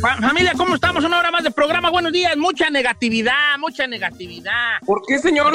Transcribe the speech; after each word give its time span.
Fa- 0.00 0.16
Familia, 0.20 0.52
¿cómo 0.56 0.74
estamos? 0.74 1.04
Una 1.04 1.18
hora 1.18 1.30
más 1.30 1.42
de 1.42 1.50
programa. 1.50 1.90
Buenos 1.90 2.12
días. 2.12 2.36
Mucha 2.36 2.70
negatividad, 2.70 3.58
mucha 3.58 3.86
negatividad. 3.86 4.78
¿Por 4.86 5.02
qué, 5.06 5.18
señor? 5.18 5.54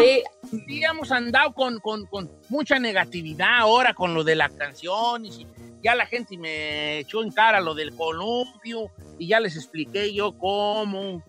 Sí, 0.52 0.84
hemos 0.84 1.12
andado 1.12 1.54
con, 1.54 1.80
con- 1.80 2.06
con 2.08 2.30
mucha 2.50 2.78
negatividad 2.80 3.60
ahora 3.60 3.94
con 3.94 4.14
lo 4.14 4.24
de 4.24 4.36
la 4.36 4.50
canción. 4.50 5.26
Y 5.26 5.32
si- 5.32 5.48
ya 5.82 5.96
la 5.96 6.06
gente 6.06 6.38
me 6.38 7.00
echó 7.00 7.24
en 7.24 7.32
cara 7.32 7.60
lo 7.62 7.74
del 7.74 7.96
columpio 7.96 8.90
y 9.18 9.28
ya 9.28 9.40
les 9.40 9.56
expliqué 9.56 10.14
yo 10.14 10.38
cómo. 10.38 11.24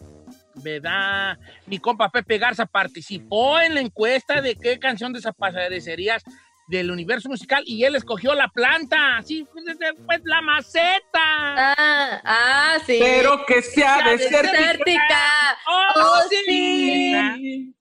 ¿Verdad? 0.57 1.39
Mi 1.67 1.79
compa 1.79 2.09
Pepe 2.11 2.39
Garza 2.39 2.67
participó 2.67 3.61
en 3.61 3.75
la 3.75 3.81
encuesta 3.81 4.41
de 4.41 4.55
qué 4.57 4.79
canción 4.79 5.13
desaparecerías 5.13 6.23
del 6.69 6.91
universo 6.91 7.29
musical 7.29 7.63
y 7.67 7.85
él 7.85 7.95
escogió 7.97 8.35
la 8.35 8.49
planta. 8.49 9.21
Sí, 9.23 9.47
pues, 9.53 9.65
pues 10.07 10.21
la 10.25 10.41
maceta. 10.41 10.95
Ah, 11.17 12.21
ah, 12.25 12.77
sí. 12.87 12.99
Pero 13.01 13.45
que 13.47 13.61
sea 13.63 13.99
Ya, 14.05 14.11
desértica. 14.13 14.53
Desértica. 14.53 15.59
¡Oh, 15.69 15.93
Oh, 15.97 16.21
sí! 16.31 16.45
sí. 16.47 17.75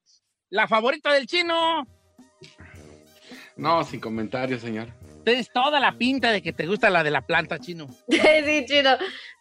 La 0.49 0.67
favorita 0.67 1.13
del 1.13 1.25
chino. 1.27 1.87
No, 3.55 3.83
sin 3.83 3.99
comentarios, 3.99 4.61
señor. 4.61 4.87
Tienes 5.23 5.51
toda 5.53 5.79
la 5.79 5.97
pinta 5.97 6.31
de 6.31 6.41
que 6.41 6.51
te 6.51 6.65
gusta 6.67 6.89
la 6.89 7.03
de 7.03 7.11
la 7.11 7.21
planta, 7.21 7.59
chino. 7.59 7.87
sí, 8.09 8.65
chino. 8.67 8.91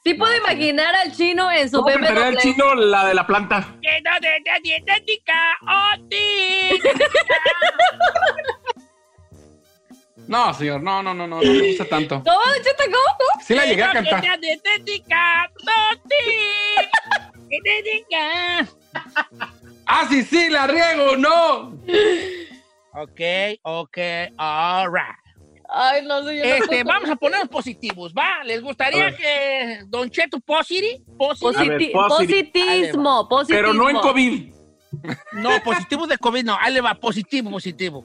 Sí 0.04 0.14
puedo 0.14 0.36
imaginar 0.36 0.94
al 0.94 1.12
chino 1.12 1.50
en 1.50 1.68
su 1.70 1.80
¿Cómo 1.82 1.96
BMW. 1.96 2.38
chino 2.38 2.74
la 2.74 3.06
de 3.06 3.14
la 3.14 3.26
planta? 3.26 3.74
Lleno 3.80 4.10
de 4.20 4.28
de 4.28 4.60
dietética, 4.62 5.58
¡oh, 5.68 5.92
sí! 6.10 6.80
No, 10.28 10.54
señor, 10.54 10.82
no, 10.82 11.02
no, 11.02 11.12
no, 11.12 11.26
no, 11.26 11.42
no 11.42 11.52
me 11.52 11.68
gusta 11.68 11.84
tanto. 11.84 12.22
¿Cómo, 12.24 12.38
Chito, 12.56 12.84
cómo? 12.84 13.42
Sí 13.44 13.54
la 13.54 13.66
llegué 13.66 13.82
a 13.82 13.92
cantar. 13.92 14.22
de 14.22 14.38
dietética, 14.38 15.50
¡oh, 15.50 15.94
sí! 16.08 17.38
Dietética. 17.48 18.66
Ah, 19.86 20.06
sí, 20.08 20.22
sí, 20.22 20.48
la 20.48 20.68
riego, 20.68 21.16
no. 21.16 21.76
Ok, 22.94 23.20
ok, 23.62 23.98
all 24.38 24.90
right. 24.90 25.21
Ay, 25.74 26.04
no 26.04 26.22
sé, 26.24 26.36
yo 26.36 26.44
Este, 26.44 26.84
vamos 26.84 27.08
a 27.08 27.16
ponernos 27.16 27.48
positivos, 27.48 28.12
¿va? 28.12 28.44
¿Les 28.44 28.60
gustaría 28.62 29.16
que 29.16 29.80
Don 29.86 30.10
Cheto 30.10 30.38
Positi? 30.40 31.02
Positi? 31.16 31.46
A 31.56 31.60
ver, 31.64 31.80
Positi- 31.80 31.92
positi- 31.92 32.08
Positismo, 32.08 33.28
positivismo. 33.28 33.46
Pero 33.48 33.72
no 33.74 33.88
en 33.90 33.96
COVID. 33.98 34.54
No, 35.32 35.62
positivo 35.64 36.06
de 36.06 36.18
COVID, 36.18 36.44
no. 36.44 36.58
Ahí 36.60 36.74
le 36.74 36.80
va, 36.82 36.94
positivo, 36.94 37.50
positivo. 37.50 38.04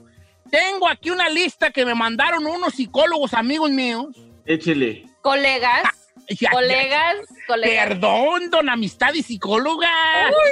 Tengo 0.49 0.87
aquí 0.87 1.09
una 1.09 1.27
lista 1.29 1.69
que 1.71 1.85
me 1.85 1.93
mandaron 1.93 2.45
unos 2.47 2.73
psicólogos 2.75 3.33
amigos 3.33 3.69
míos. 3.71 4.07
Échele. 4.45 5.03
Colegas, 5.21 5.83
Ya, 6.29 6.35
ya, 6.39 6.49
colegas, 6.51 7.15
colegas. 7.47 7.87
Perdón, 7.87 8.49
don 8.49 8.69
amistad 8.69 9.13
y 9.13 9.21
psicóloga. 9.23 9.89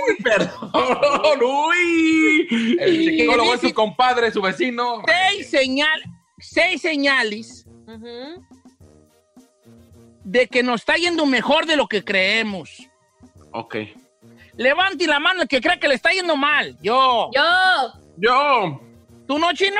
Uy, 0.09 0.15
perdón, 0.21 1.39
uy. 1.41 2.77
El 2.79 3.05
psicólogo 3.17 3.53
es 3.53 3.61
su 3.61 3.73
compadre, 3.73 4.31
su 4.31 4.41
vecino. 4.41 5.01
Seis, 5.05 5.49
señal, 5.49 6.03
seis 6.37 6.81
señales 6.81 7.65
de 10.23 10.47
que 10.47 10.63
nos 10.63 10.81
está 10.81 10.95
yendo 10.95 11.25
mejor 11.25 11.65
de 11.65 11.75
lo 11.77 11.87
que 11.87 12.03
creemos. 12.03 12.89
Ok. 13.51 13.75
Levante 14.57 15.07
la 15.07 15.19
mano 15.19 15.43
el 15.43 15.47
que 15.47 15.61
cree 15.61 15.79
que 15.79 15.87
le 15.87 15.95
está 15.95 16.11
yendo 16.11 16.35
mal. 16.35 16.77
Yo. 16.81 17.29
Yo. 17.33 17.93
Yo. 18.17 18.81
¿Tú 19.27 19.37
no, 19.37 19.51
chino? 19.53 19.79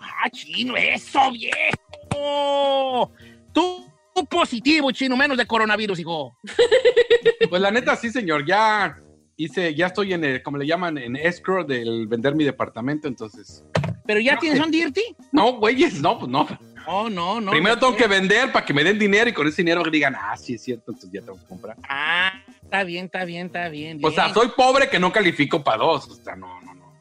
Ah, 0.00 0.28
chino, 0.30 0.76
eso, 0.76 1.30
viejo. 1.30 3.12
Tú, 3.52 3.86
tú 4.14 4.26
positivo, 4.26 4.90
chino, 4.90 5.16
menos 5.16 5.36
de 5.36 5.46
coronavirus, 5.46 5.98
hijo. 6.00 6.36
Pues 7.48 7.62
la 7.62 7.70
neta, 7.70 7.96
sí, 7.96 8.10
señor. 8.10 8.44
Ya 8.46 8.98
hice, 9.36 9.74
ya 9.74 9.86
estoy 9.86 10.12
en 10.12 10.22
el, 10.22 10.42
como 10.42 10.58
le 10.58 10.66
llaman, 10.66 10.98
en 10.98 11.16
escrow 11.16 11.64
del 11.64 12.06
vender 12.06 12.34
mi 12.34 12.44
departamento, 12.44 13.08
entonces. 13.08 13.64
Pero 14.08 14.20
ya 14.20 14.34
No, 14.36 14.40
tienes 14.40 14.58
sí. 14.58 14.64
un 14.64 14.70
dirty. 14.70 15.02
No, 15.32 15.52
güeyes, 15.58 16.00
no, 16.00 16.18
pues 16.18 16.30
no. 16.30 16.48
Oh, 16.86 17.10
no, 17.10 17.42
no. 17.42 17.50
Primero 17.50 17.74
no 17.74 17.80
tengo 17.82 17.94
que 17.94 18.06
vender 18.06 18.50
para 18.50 18.64
que 18.64 18.72
me 18.72 18.82
den 18.82 18.98
dinero 18.98 19.28
y 19.28 19.34
con 19.34 19.46
ese 19.46 19.56
dinero 19.62 19.82
digan, 19.90 20.14
ah, 20.18 20.34
sí 20.34 20.54
es 20.54 20.62
cierto, 20.62 20.92
entonces 20.92 21.10
ya 21.12 21.20
tengo 21.20 21.38
que 21.38 21.44
comprar. 21.44 21.76
Ah, 21.86 22.32
está 22.62 22.84
bien, 22.84 23.04
está 23.04 23.26
bien, 23.26 23.48
está 23.48 23.68
bien. 23.68 24.00
O 24.02 24.10
sea, 24.10 24.32
soy 24.32 24.48
pobre 24.56 24.88
que 24.88 24.98
no 24.98 25.12
califico 25.12 25.62
para 25.62 25.76
dos. 25.84 26.08
O 26.08 26.14
sea, 26.14 26.34
no, 26.36 26.58
no, 26.62 26.72
no. 26.74 26.92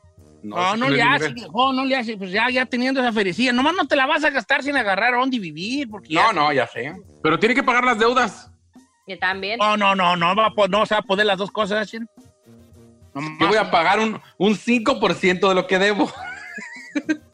No, 0.44 0.76
no 0.76 0.90
le 0.90 1.02
hace, 1.02 1.30
viejo, 1.30 1.72
no 1.72 1.86
le 1.86 1.96
hace. 1.96 2.18
Pues 2.18 2.32
ya, 2.32 2.50
ya 2.50 2.66
teniendo 2.66 3.00
esa 3.00 3.14
ferecilla. 3.14 3.54
Nomás 3.54 3.74
no 3.76 3.88
te 3.88 3.96
la 3.96 4.06
vas 4.06 4.26
a 4.26 4.30
gastar 4.30 4.62
sin 4.62 4.76
agarrar 4.76 5.14
a 5.14 5.18
dónde 5.20 5.40
vivir. 5.40 5.90
Porque 5.90 6.14
No, 6.14 6.20
ya- 6.28 6.34
no, 6.34 6.52
ya 6.52 6.68
sé. 6.68 6.94
Pero 7.24 7.40
tiene 7.40 7.56
que 7.56 7.64
pagar 7.64 7.86
las 7.86 7.98
deudas. 7.98 8.52
Yo 9.08 9.18
también. 9.18 9.58
No, 9.60 9.78
no, 9.78 9.96
no, 9.96 10.18
no, 10.18 10.36
va 10.36 10.48
a 10.48 10.68
no 10.68 10.86
se 10.86 10.96
va 10.96 11.00
a 11.00 11.04
poder 11.04 11.26
las 11.26 11.38
dos 11.38 11.52
cosas. 11.52 11.90
Nomás- 13.14 13.38
Yo 13.40 13.48
voy 13.48 13.58
a 13.58 13.72
pagar 13.72 14.00
un, 14.02 14.20
un 14.38 14.56
5% 14.56 15.48
de 15.48 15.56
lo 15.56 15.66
que 15.66 15.80
debo. 15.80 16.12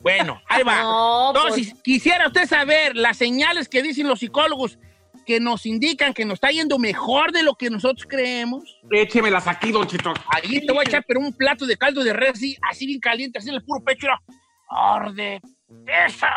Bueno, 0.02 0.42
ahí 0.48 0.64
va. 0.64 0.82
No, 0.82 1.34
Entonces, 1.34 1.70
pues, 1.72 1.84
quisiera 1.84 2.28
usted 2.28 2.46
saber 2.46 2.96
las 2.96 3.18
señales 3.18 3.70
que 3.70 3.82
dicen 3.82 4.08
los 4.08 4.20
psicólogos 4.20 4.78
que 5.26 5.40
nos 5.40 5.66
indican 5.66 6.14
que 6.14 6.26
nos 6.26 6.36
está 6.36 6.50
yendo 6.50 6.78
mejor 6.78 7.32
de 7.32 7.44
lo 7.44 7.56
que 7.56 7.70
nosotros 7.70 8.06
creemos. 8.10 8.80
Échemelas 8.92 9.48
aquí, 9.48 9.72
don 9.72 9.88
Chito. 9.88 10.14
Ahí 10.28 10.66
te 10.66 10.74
voy 10.74 10.84
a 10.86 10.90
echar 10.90 11.04
pero 11.08 11.20
un 11.20 11.34
plato 11.34 11.66
de 11.66 11.78
caldo 11.78 12.04
de 12.04 12.14
res 12.14 12.32
así, 12.34 12.58
así 12.70 12.86
bien 12.86 13.00
caliente, 13.00 13.40
así 13.40 13.50
en 13.50 13.56
el 13.56 13.64
puro 13.64 13.84
pecho. 13.84 14.08
Arde. 14.70 15.40
Esa. 16.06 16.30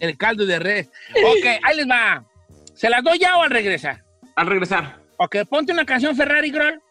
el 0.00 0.16
caldo 0.16 0.46
de 0.46 0.58
res. 0.58 0.90
Ok, 1.16 1.46
ahí 1.62 1.76
les 1.76 1.88
va. 1.88 2.24
¿Se 2.74 2.90
las 2.90 3.02
doy 3.02 3.18
ya 3.18 3.36
o 3.38 3.42
al 3.42 3.50
regresar? 3.50 4.04
Al 4.36 4.46
regresar. 4.46 5.00
Ok, 5.16 5.36
ponte 5.48 5.72
una 5.72 5.86
canción 5.86 6.16
Ferrari, 6.16 6.50
Groll. 6.50 6.82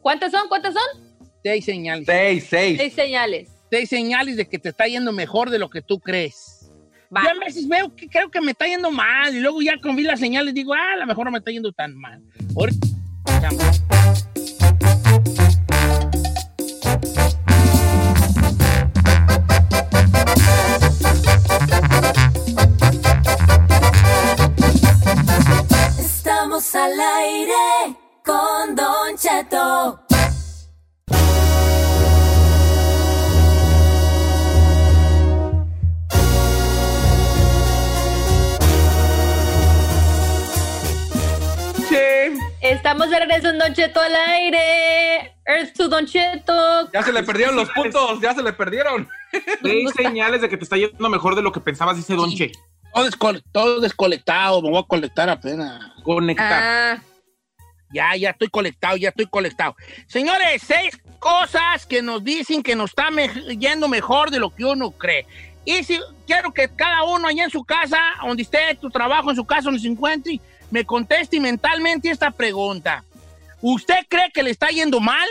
¿Cuántas 0.00 0.32
son? 0.32 0.48
¿Cuántas 0.48 0.74
son? 0.74 1.11
Seis 1.42 1.64
señales. 1.64 2.06
Seis, 2.06 2.46
seis. 2.48 2.78
Seis 2.78 2.92
señales. 2.94 3.48
Seis 3.70 3.88
señales 3.88 4.36
de 4.36 4.48
que 4.48 4.58
te 4.58 4.68
está 4.68 4.86
yendo 4.86 5.12
mejor 5.12 5.50
de 5.50 5.58
lo 5.58 5.68
que 5.70 5.82
tú 5.82 5.98
crees. 5.98 6.70
Va. 7.14 7.22
Yo 7.24 7.30
a 7.30 7.44
veces 7.44 7.68
veo 7.68 7.94
que 7.94 8.08
creo 8.08 8.30
que 8.30 8.40
me 8.40 8.52
está 8.52 8.66
yendo 8.66 8.90
mal 8.90 9.34
y 9.34 9.40
luego 9.40 9.60
ya 9.60 9.78
con 9.80 9.96
vi 9.96 10.02
las 10.02 10.20
señales 10.20 10.54
digo, 10.54 10.72
ah, 10.74 10.92
a 10.94 10.96
lo 10.96 11.06
mejor 11.06 11.24
no 11.26 11.30
me 11.32 11.38
está 11.38 11.50
yendo 11.50 11.72
tan 11.72 11.94
mal. 11.94 12.22
Ahorita- 12.56 12.88
Estamos 25.98 26.74
al 26.74 26.92
aire 27.00 27.96
con 28.24 28.74
Don 28.74 29.16
Cheto. 29.16 30.11
Estamos 43.02 43.18
de 43.18 43.26
regreso 43.26 43.48
en 43.48 43.58
Don 43.58 43.74
Cheto 43.74 44.00
al 44.00 44.14
aire. 44.14 45.34
Earth 45.44 45.74
to 45.76 45.88
Don 45.88 46.06
Cheto. 46.06 46.88
Ya 46.92 47.02
se 47.02 47.12
le 47.12 47.24
perdieron 47.24 47.56
los 47.56 47.68
puntos, 47.70 48.20
ya 48.20 48.32
se 48.32 48.44
le 48.44 48.52
perdieron. 48.52 49.08
Hay 49.64 49.88
señales 49.88 50.40
de 50.40 50.48
que 50.48 50.56
te 50.56 50.62
está 50.62 50.76
yendo 50.76 51.08
mejor 51.08 51.34
de 51.34 51.42
lo 51.42 51.50
que 51.50 51.58
pensabas, 51.58 51.96
dice 51.96 52.14
Don 52.14 52.30
Che. 52.30 52.52
Todo, 52.94 53.06
descol- 53.08 53.42
todo 53.50 53.80
descolectado, 53.80 54.62
me 54.62 54.70
voy 54.70 54.78
a 54.78 54.86
colectar 54.86 55.28
apenas. 55.28 55.82
Conectar. 56.04 56.62
Ah, 56.62 57.02
Ya, 57.92 58.14
ya 58.14 58.30
estoy 58.30 58.46
colectado, 58.48 58.96
ya 58.96 59.08
estoy 59.08 59.26
colectado. 59.26 59.74
Señores, 60.06 60.62
seis 60.64 60.96
cosas 61.18 61.84
que 61.86 62.02
nos 62.02 62.22
dicen 62.22 62.62
que 62.62 62.76
nos 62.76 62.90
está 62.90 63.10
me- 63.10 63.28
yendo 63.58 63.88
mejor 63.88 64.30
de 64.30 64.38
lo 64.38 64.54
que 64.54 64.64
uno 64.64 64.92
cree. 64.92 65.26
Y 65.64 65.82
si 65.82 65.98
quiero 66.26 66.52
que 66.52 66.68
cada 66.68 67.02
uno 67.02 67.26
allá 67.26 67.42
en 67.44 67.50
su 67.50 67.64
casa, 67.64 67.98
donde 68.24 68.44
esté 68.44 68.76
tu 68.80 68.90
trabajo, 68.90 69.30
en 69.30 69.36
su 69.36 69.44
casa, 69.44 69.62
donde 69.62 69.80
se 69.80 69.88
encuentre, 69.88 70.40
me 70.72 70.86
conteste 70.86 71.38
mentalmente 71.38 72.10
esta 72.10 72.30
pregunta. 72.30 73.04
¿Usted 73.60 74.06
cree 74.08 74.32
que 74.32 74.42
le 74.42 74.50
está 74.50 74.68
yendo 74.68 75.00
mal? 75.00 75.28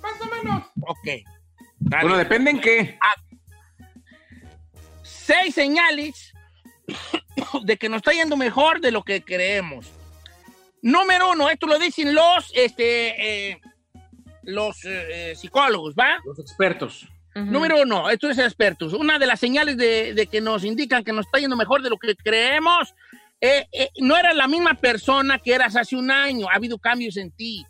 Más 0.00 0.20
o 0.20 0.24
menos. 0.26 0.62
Ok. 0.82 1.08
Bueno, 1.80 2.16
depende 2.16 2.52
en 2.52 2.60
qué. 2.60 2.98
seis 5.02 5.54
señales 5.54 6.32
de 7.64 7.76
que 7.76 7.88
nos 7.88 7.98
está 7.98 8.12
yendo 8.12 8.36
mejor 8.36 8.80
de 8.80 8.92
lo 8.92 9.02
que 9.02 9.24
creemos. 9.24 9.90
Número 10.80 11.32
uno, 11.32 11.50
esto 11.50 11.66
lo 11.66 11.78
dicen 11.78 12.14
los, 12.14 12.52
este, 12.54 13.50
eh, 13.50 13.60
los 14.42 14.84
eh, 14.84 15.30
eh, 15.30 15.34
psicólogos, 15.34 15.94
¿va? 15.96 16.20
Los 16.24 16.38
expertos. 16.38 17.08
Ujú. 17.34 17.44
Número 17.46 17.82
uno, 17.82 18.10
esto 18.10 18.30
es 18.30 18.38
expertos. 18.38 18.92
Una 18.92 19.18
de 19.18 19.26
las 19.26 19.40
señales 19.40 19.76
de, 19.76 20.14
de 20.14 20.26
que 20.26 20.40
nos 20.40 20.64
indican 20.64 21.04
que 21.04 21.12
nos 21.12 21.26
está 21.26 21.38
yendo 21.38 21.56
mejor 21.56 21.82
de 21.82 21.90
lo 21.90 21.96
que 21.98 22.14
creemos, 22.16 22.94
eh, 23.40 23.66
eh, 23.72 23.88
no 24.00 24.16
eres 24.16 24.34
la 24.36 24.46
misma 24.48 24.74
persona 24.74 25.38
que 25.38 25.52
eras 25.54 25.74
hace 25.76 25.96
un 25.96 26.10
año. 26.10 26.48
Ha 26.48 26.54
habido 26.56 26.78
cambios 26.78 27.16
en 27.16 27.30
ti, 27.32 27.64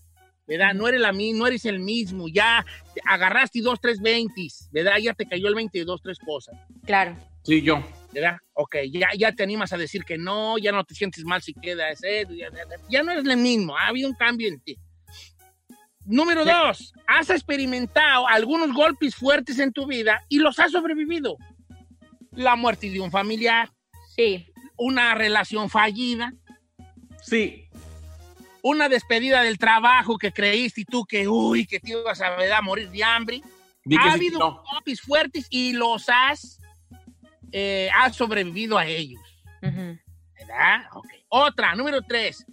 ¿verdad? 0.47 0.75
No 0.75 0.87
eres, 0.89 1.01
la, 1.01 1.13
mi- 1.13 1.33
no 1.33 1.47
eres 1.47 1.65
el 1.65 1.81
mismo. 1.81 2.27
Ya 2.29 2.65
agarraste 3.07 3.61
dos, 3.63 3.81
tres 3.81 4.01
veintis, 4.01 4.69
¿verdad? 4.73 4.99
Ya 5.01 5.15
te 5.15 5.27
cayó 5.27 5.49
el 5.49 5.55
20 5.55 5.79
de 5.79 5.85
dos, 5.85 6.01
tres 6.03 6.19
cosas. 6.19 6.55
Claro. 6.85 7.17
Sí, 7.45 7.63
yo. 7.63 7.83
¿verdad? 8.13 8.37
Ok, 8.53 8.77
ya, 8.93 9.09
ya 9.17 9.33
te 9.33 9.43
animas 9.43 9.73
a 9.73 9.79
decir 9.79 10.05
que 10.05 10.19
no, 10.19 10.59
ya 10.59 10.71
no 10.71 10.85
te 10.85 10.95
sientes 10.95 11.25
mal 11.25 11.41
si 11.41 11.55
quedas, 11.55 12.05
eh, 12.05 12.27
ya, 12.29 12.51
ya- 12.51 12.67
ya 12.91 13.03
no 13.03 13.11
eres 13.13 13.25
el 13.25 13.39
mismo, 13.39 13.75
ha 13.75 13.87
habido 13.87 14.07
un 14.11 14.15
cambio 14.15 14.49
en 14.49 14.61
ti. 14.61 14.77
Número 16.05 16.45
dos, 16.45 16.93
has 17.07 17.31
experimentado 17.31 18.27
algunos 18.29 18.73
golpes 18.73 19.15
fuertes 19.15 19.59
en 19.59 19.73
tu 19.73 19.87
vida 19.87 20.25
y 20.29 20.39
los 20.39 20.59
has 20.59 20.73
sobrevivido. 20.73 21.37
La 22.33 22.57
muerte 22.57 22.91
de 22.91 23.01
un 23.01 23.11
familiar, 23.11 23.71
Sí. 24.17 24.47
una 24.77 25.15
relación 25.15 25.71
fallida, 25.71 26.33
Sí. 27.23 27.69
una 28.63 28.89
despedida 28.89 29.43
del 29.43 29.59
trabajo 29.59 30.19
que 30.19 30.33
creíste 30.33 30.81
y 30.83 30.85
tú 30.85 31.05
que, 31.05 31.29
uy, 31.29 31.67
que 31.67 31.79
te 31.79 31.91
ibas 31.93 32.21
a, 32.21 32.31
¿verdad? 32.31 32.63
morir 32.63 32.91
de 32.91 33.05
hambre. 33.05 33.41
Ha 33.45 33.89
sí, 33.89 33.97
habido 34.11 34.39
no. 34.39 34.63
golpes 34.73 35.01
fuertes 35.01 35.47
y 35.51 35.73
los 35.73 36.09
has, 36.09 36.59
eh, 37.53 37.91
has 37.95 38.17
sobrevivido 38.17 38.77
a 38.79 38.87
ellos. 38.87 39.21
Ujú. 39.63 39.99
¿Verdad? 40.35 40.85
Ok. 40.95 41.07
Otra, 41.29 41.75
número 41.75 42.03
tres. 42.03 42.45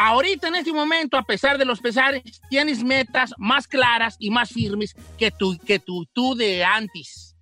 Ahorita 0.00 0.46
en 0.46 0.54
este 0.54 0.72
momento, 0.72 1.16
a 1.16 1.24
pesar 1.24 1.58
de 1.58 1.64
los 1.64 1.80
pesares, 1.80 2.22
tienes 2.48 2.84
metas 2.84 3.34
más 3.36 3.66
claras 3.66 4.14
y 4.20 4.30
más 4.30 4.50
firmes 4.50 4.94
que 5.18 5.32
tu, 5.32 5.58
que 5.58 5.80
tu 5.80 6.06
tú 6.12 6.36
de 6.36 6.64
antes. 6.64 7.34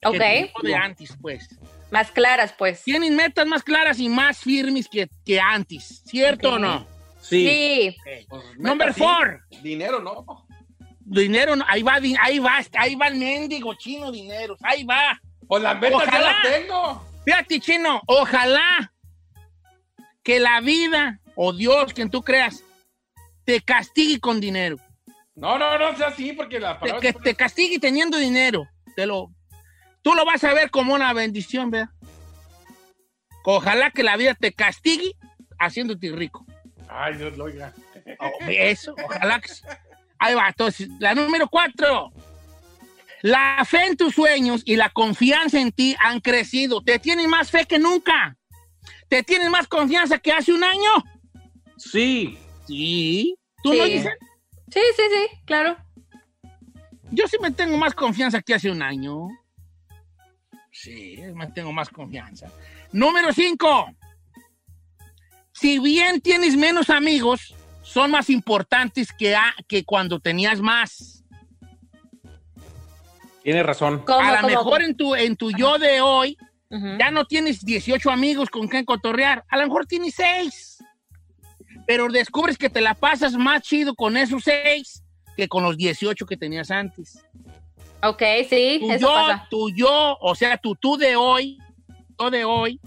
Que 0.00 0.08
Ok. 0.08 0.52
tu 0.54 0.60
tú 0.60 0.66
de 0.68 0.74
antes, 0.76 1.16
pues. 1.20 1.48
Más 1.90 2.12
claras, 2.12 2.54
pues. 2.56 2.84
Tienes 2.84 3.10
metas 3.10 3.44
más 3.48 3.64
claras 3.64 3.98
y 3.98 4.08
más 4.08 4.38
firmes 4.38 4.88
que, 4.88 5.08
que 5.24 5.40
antes. 5.40 6.04
¿Cierto 6.06 6.52
o 6.52 6.58
no? 6.60 6.86
Sí. 7.20 7.48
Sí. 7.48 7.96
Ok. 7.98 8.26
Pues, 8.28 8.44
Number 8.58 8.94
sí. 8.94 9.00
four. 9.00 9.40
Dinero, 9.60 10.00
no. 10.00 10.46
Dinero, 11.00 11.56
no. 11.56 11.64
ahí 11.66 11.82
va, 11.82 11.94
ahí 11.94 12.38
va, 12.38 12.60
ahí 12.78 12.94
va 12.94 13.08
el 13.08 13.16
mendigo 13.16 13.74
chino 13.74 14.12
dinero. 14.12 14.56
Ahí 14.62 14.84
va. 14.84 15.20
Pues 15.48 15.60
las 15.60 15.74
metas 15.80 16.02
ya 16.02 16.06
Ojalá. 16.06 16.32
las 16.32 16.42
tengo. 16.42 17.04
Fíjate, 17.24 17.58
chino, 17.58 18.00
ojalá 18.06 18.92
que 20.22 20.38
la 20.38 20.60
vida 20.60 21.18
o 21.40 21.52
Dios, 21.52 21.94
quien 21.94 22.10
tú 22.10 22.20
creas, 22.20 22.64
te 23.44 23.60
castigue 23.60 24.18
con 24.18 24.40
dinero. 24.40 24.76
No, 25.36 25.56
no, 25.56 25.78
no 25.78 25.96
sea 25.96 26.08
así, 26.08 26.32
porque 26.32 26.58
las 26.58 26.74
Te- 26.74 26.88
palabras... 26.88 27.00
que 27.00 27.12
te 27.12 27.36
castigue 27.36 27.78
teniendo 27.78 28.18
dinero. 28.18 28.66
Te 28.96 29.06
lo, 29.06 29.30
tú 30.02 30.14
lo 30.16 30.24
vas 30.24 30.42
a 30.42 30.52
ver 30.52 30.68
como 30.68 30.94
una 30.94 31.12
bendición, 31.12 31.70
¿verdad? 31.70 31.90
Ojalá 33.44 33.92
que 33.92 34.02
la 34.02 34.16
vida 34.16 34.34
te 34.34 34.52
castigue 34.52 35.12
haciéndote 35.60 36.10
rico. 36.10 36.44
Ay, 36.88 37.14
Dios 37.14 37.38
lo 37.38 37.44
oiga. 37.44 37.72
Oh, 38.18 38.30
Eso, 38.48 38.96
ojalá 39.04 39.40
que. 39.40 39.52
Ahí 40.18 40.34
va, 40.34 40.48
entonces, 40.48 40.88
la 40.98 41.14
número 41.14 41.48
cuatro. 41.48 42.10
La 43.22 43.64
fe 43.64 43.86
en 43.86 43.96
tus 43.96 44.16
sueños 44.16 44.62
y 44.64 44.74
la 44.74 44.90
confianza 44.90 45.60
en 45.60 45.70
ti 45.70 45.94
han 46.00 46.18
crecido. 46.18 46.82
Te 46.82 46.98
tienen 46.98 47.30
más 47.30 47.52
fe 47.52 47.64
que 47.64 47.78
nunca. 47.78 48.36
Te 49.08 49.22
tienen 49.22 49.52
más 49.52 49.68
confianza 49.68 50.18
que 50.18 50.32
hace 50.32 50.52
un 50.52 50.64
año. 50.64 50.90
Sí. 51.78 52.38
Sí. 52.66 53.34
¿Tú 53.62 53.72
no 53.74 53.84
Sí. 53.84 53.92
dices? 53.92 54.12
Sí, 54.70 54.80
sí, 54.96 55.02
sí, 55.10 55.36
claro. 55.46 55.76
Yo 57.10 57.26
sí 57.26 57.36
me 57.40 57.50
tengo 57.50 57.76
más 57.78 57.94
confianza 57.94 58.42
que 58.42 58.54
hace 58.54 58.70
un 58.70 58.82
año. 58.82 59.28
Sí, 60.70 61.16
me 61.34 61.46
tengo 61.48 61.72
más 61.72 61.88
confianza. 61.88 62.52
Número 62.92 63.32
5. 63.32 63.86
Si 65.52 65.78
bien 65.78 66.20
tienes 66.20 66.56
menos 66.56 66.90
amigos, 66.90 67.54
son 67.82 68.10
más 68.10 68.28
importantes 68.30 69.12
que, 69.12 69.34
a- 69.34 69.54
que 69.66 69.84
cuando 69.84 70.20
tenías 70.20 70.60
más. 70.60 71.24
Tiene 73.42 73.62
razón. 73.62 74.00
¿Cómo, 74.04 74.20
a 74.20 74.42
lo 74.42 74.48
mejor 74.48 74.82
en 74.82 74.94
tu, 74.96 75.14
en 75.14 75.36
tu 75.36 75.50
yo 75.52 75.78
de 75.78 76.00
hoy 76.00 76.36
ya 76.98 77.10
no 77.10 77.24
tienes 77.24 77.64
18 77.64 78.10
amigos 78.10 78.50
con 78.50 78.68
quien 78.68 78.84
cotorrear. 78.84 79.42
A 79.48 79.56
lo 79.56 79.64
mejor 79.66 79.86
tienes 79.86 80.14
6. 80.16 80.84
Pero 81.88 82.06
descubres 82.08 82.58
que 82.58 82.68
te 82.68 82.82
la 82.82 82.92
pasas 82.92 83.32
más 83.32 83.62
chido 83.62 83.94
con 83.94 84.18
esos 84.18 84.44
6 84.44 85.02
que 85.34 85.48
con 85.48 85.62
los 85.62 85.74
18 85.78 86.26
que 86.26 86.36
tenías 86.36 86.70
antes. 86.70 87.24
Ok, 88.02 88.22
sí, 88.46 88.76
tu 88.78 88.90
eso 88.92 89.00
yo, 89.00 89.14
pasa. 89.14 89.46
tu 89.48 89.70
yo, 89.70 90.18
o 90.20 90.34
sea, 90.34 90.58
tu 90.58 90.76
tú 90.76 90.98
de 90.98 91.16
hoy, 91.16 91.56
yo 92.20 92.30
de 92.30 92.44
hoy, 92.44 92.78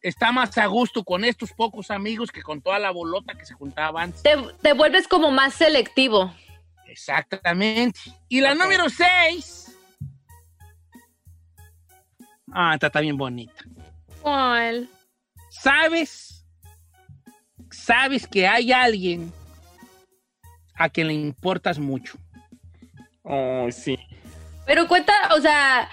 está 0.00 0.32
más 0.32 0.56
a 0.56 0.64
gusto 0.66 1.04
con 1.04 1.22
estos 1.22 1.52
pocos 1.52 1.90
amigos 1.90 2.32
que 2.32 2.42
con 2.42 2.62
toda 2.62 2.78
la 2.78 2.90
bolota 2.90 3.34
que 3.34 3.44
se 3.44 3.52
juntaba 3.52 4.02
antes. 4.02 4.22
Te, 4.22 4.38
te 4.62 4.72
vuelves 4.72 5.06
como 5.06 5.30
más 5.30 5.52
selectivo. 5.52 6.32
Exactamente. 6.86 8.00
Y 8.30 8.40
la 8.40 8.54
número 8.54 8.88
seis. 8.88 9.76
Ah, 12.50 12.72
esta 12.72 12.86
está 12.86 13.00
bien 13.00 13.18
bonita. 13.18 13.64
¿Cuál? 14.22 14.88
¿Sabes? 15.50 16.41
Sabes 17.72 18.26
que 18.26 18.46
hay 18.46 18.70
alguien 18.70 19.32
a 20.74 20.88
quien 20.88 21.08
le 21.08 21.14
importas 21.14 21.78
mucho. 21.78 22.18
Oh, 23.22 23.68
sí. 23.70 23.98
Pero 24.66 24.86
cuenta, 24.86 25.12
o 25.36 25.40
sea, 25.40 25.88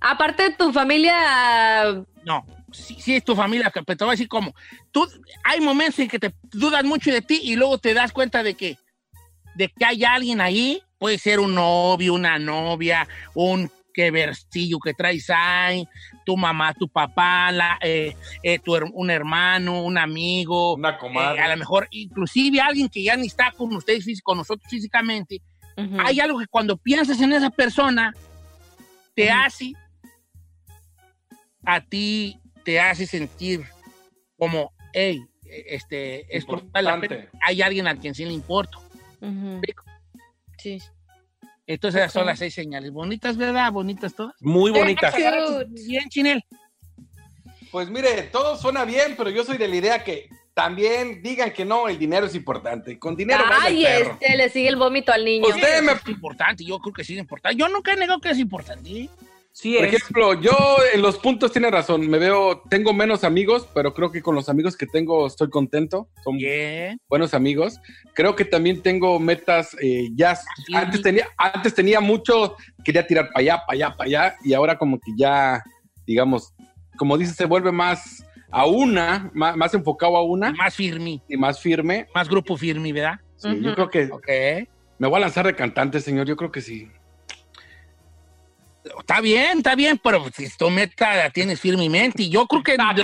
aparte 0.00 0.42
de 0.44 0.54
tu 0.56 0.72
familia, 0.72 2.04
No, 2.24 2.44
sí, 2.72 2.96
sí 2.98 3.16
es 3.16 3.24
tu 3.24 3.34
familia, 3.34 3.70
pero 3.70 3.96
te 3.96 4.04
voy 4.04 4.10
a 4.10 4.12
decir 4.12 4.28
cómo. 4.28 4.54
Tú, 4.90 5.08
hay 5.44 5.60
momentos 5.60 5.98
en 6.00 6.08
que 6.08 6.18
te 6.18 6.34
dudas 6.50 6.84
mucho 6.84 7.10
de 7.12 7.22
ti 7.22 7.40
y 7.42 7.56
luego 7.56 7.78
te 7.78 7.94
das 7.94 8.12
cuenta 8.12 8.42
de 8.42 8.54
que, 8.54 8.78
de 9.54 9.68
que 9.68 9.84
hay 9.84 10.04
alguien 10.04 10.40
ahí, 10.40 10.82
puede 10.98 11.18
ser 11.18 11.40
un 11.40 11.54
novio, 11.54 12.14
una 12.14 12.38
novia, 12.38 13.08
un 13.34 13.70
que 13.92 14.10
versillo 14.10 14.78
que 14.78 14.94
traes 14.94 15.28
ahí, 15.30 15.86
tu 16.24 16.36
mamá, 16.36 16.74
tu 16.74 16.88
papá, 16.88 17.52
la, 17.52 17.78
eh, 17.82 18.14
eh, 18.42 18.58
tu 18.58 18.74
un 18.74 19.10
hermano, 19.10 19.82
un 19.82 19.98
amigo, 19.98 20.74
Una 20.74 20.90
eh, 20.90 20.98
comadre. 20.98 21.40
a 21.40 21.48
lo 21.48 21.56
mejor 21.56 21.88
inclusive 21.90 22.60
alguien 22.60 22.88
que 22.88 23.02
ya 23.02 23.16
ni 23.16 23.26
está 23.26 23.52
con 23.52 23.74
ustedes, 23.74 24.04
con 24.22 24.38
nosotros 24.38 24.68
físicamente, 24.68 25.40
hay 25.98 26.20
algo 26.20 26.38
que 26.38 26.46
cuando 26.46 26.76
piensas 26.76 27.20
en 27.20 27.32
esa 27.32 27.50
persona, 27.50 28.12
te 29.14 29.30
hace, 29.30 29.72
a 31.64 31.80
ti 31.80 32.38
te 32.64 32.80
hace 32.80 33.06
sentir 33.06 33.64
como, 34.36 34.72
hey, 34.92 35.20
este, 35.44 36.24
esto 36.36 36.62
hay 37.40 37.62
alguien 37.62 37.86
a 37.86 37.96
quien 37.96 38.14
sí 38.14 38.24
le 38.24 38.32
importa. 38.32 38.78
ujú. 39.20 39.60
Sí. 40.58 40.78
Entonces 41.66 42.00
esas 42.00 42.12
son 42.12 42.26
las 42.26 42.38
seis 42.38 42.54
señales. 42.54 42.90
Bonitas, 42.90 43.36
¿verdad? 43.36 43.70
Bonitas 43.72 44.14
todas. 44.14 44.34
Muy 44.40 44.70
bonitas. 44.72 45.14
Bien, 45.86 46.08
Chinel. 46.08 46.44
Pues 47.70 47.88
mire, 47.88 48.24
todo 48.24 48.56
suena 48.56 48.84
bien, 48.84 49.14
pero 49.16 49.30
yo 49.30 49.44
soy 49.44 49.56
de 49.56 49.68
la 49.68 49.76
idea 49.76 50.04
que 50.04 50.28
también 50.54 51.22
digan 51.22 51.52
que 51.52 51.64
no, 51.64 51.88
el 51.88 51.98
dinero 51.98 52.26
es 52.26 52.34
importante. 52.34 52.98
Con 52.98 53.16
dinero 53.16 53.42
Ay, 53.62 53.86
el 53.86 54.02
perro. 54.02 54.18
este, 54.20 54.36
le 54.36 54.48
sigue 54.50 54.68
el 54.68 54.76
vómito 54.76 55.10
al 55.12 55.24
niño. 55.24 55.48
Usted 55.48 55.82
me- 55.82 55.92
Es 55.92 56.08
importante, 56.08 56.64
yo 56.64 56.78
creo 56.80 56.92
que 56.92 57.04
sí 57.04 57.14
es 57.14 57.20
importante. 57.20 57.56
Yo 57.56 57.68
nunca 57.68 57.92
he 57.92 57.96
negado 57.96 58.20
que 58.20 58.30
es 58.30 58.38
importante. 58.38 59.08
Sí 59.54 59.76
Por 59.76 59.84
es. 59.84 59.94
ejemplo, 59.94 60.40
yo 60.40 60.52
en 60.94 61.02
los 61.02 61.18
puntos 61.18 61.52
tiene 61.52 61.70
razón. 61.70 62.08
Me 62.08 62.18
veo, 62.18 62.62
tengo 62.70 62.92
menos 62.94 63.22
amigos, 63.22 63.68
pero 63.74 63.92
creo 63.92 64.10
que 64.10 64.22
con 64.22 64.34
los 64.34 64.48
amigos 64.48 64.76
que 64.76 64.86
tengo 64.86 65.26
estoy 65.26 65.50
contento. 65.50 66.08
Son 66.24 66.38
Bien. 66.38 66.98
buenos 67.08 67.34
amigos. 67.34 67.78
Creo 68.14 68.34
que 68.34 68.46
también 68.46 68.80
tengo 68.82 69.18
metas. 69.20 69.76
eh, 69.82 70.08
ya 70.14 70.36
Sí. 70.36 70.74
antes 70.74 71.02
tenía, 71.02 71.28
antes 71.36 71.74
tenía 71.74 72.00
mucho, 72.00 72.56
quería 72.82 73.06
tirar 73.06 73.26
para 73.30 73.40
allá, 73.40 73.62
para 73.66 73.72
allá, 73.76 73.96
para 73.96 74.06
allá, 74.08 74.34
y 74.42 74.54
ahora 74.54 74.78
como 74.78 74.98
que 74.98 75.12
ya, 75.18 75.62
digamos, 76.06 76.54
como 76.96 77.18
dices, 77.18 77.36
se 77.36 77.44
vuelve 77.44 77.72
más 77.72 78.24
a 78.50 78.66
una, 78.66 79.30
más, 79.34 79.56
más 79.56 79.72
enfocado 79.74 80.16
a 80.16 80.22
una 80.24 80.52
Más 80.52 80.74
firme, 80.74 81.22
y 81.28 81.36
más 81.36 81.60
firme. 81.60 82.06
más 82.14 82.28
grupo 82.28 82.56
firme, 82.56 82.92
¿verdad? 82.92 83.20
Sí. 83.36 83.48
Yo 83.60 83.74
creo 83.74 83.90
que 83.90 84.04
Ok. 84.12 84.28
me 84.98 85.08
voy 85.08 85.16
a 85.16 85.20
lanzar 85.20 85.46
de 85.46 85.54
cantante, 85.54 86.00
señor. 86.00 86.26
Yo 86.26 86.36
creo 86.36 86.50
que 86.52 86.60
sí. 86.62 86.88
Está 88.98 89.20
bien, 89.20 89.58
está 89.58 89.74
bien, 89.76 89.98
pero 90.02 90.26
si 90.34 90.48
tu 90.56 90.68
meta 90.70 91.14
la 91.16 91.30
tienes 91.30 91.60
firmemente. 91.60 92.24
Y 92.24 92.30
yo 92.30 92.46
creo 92.46 92.62
que 92.62 92.76
Ah, 92.78 92.94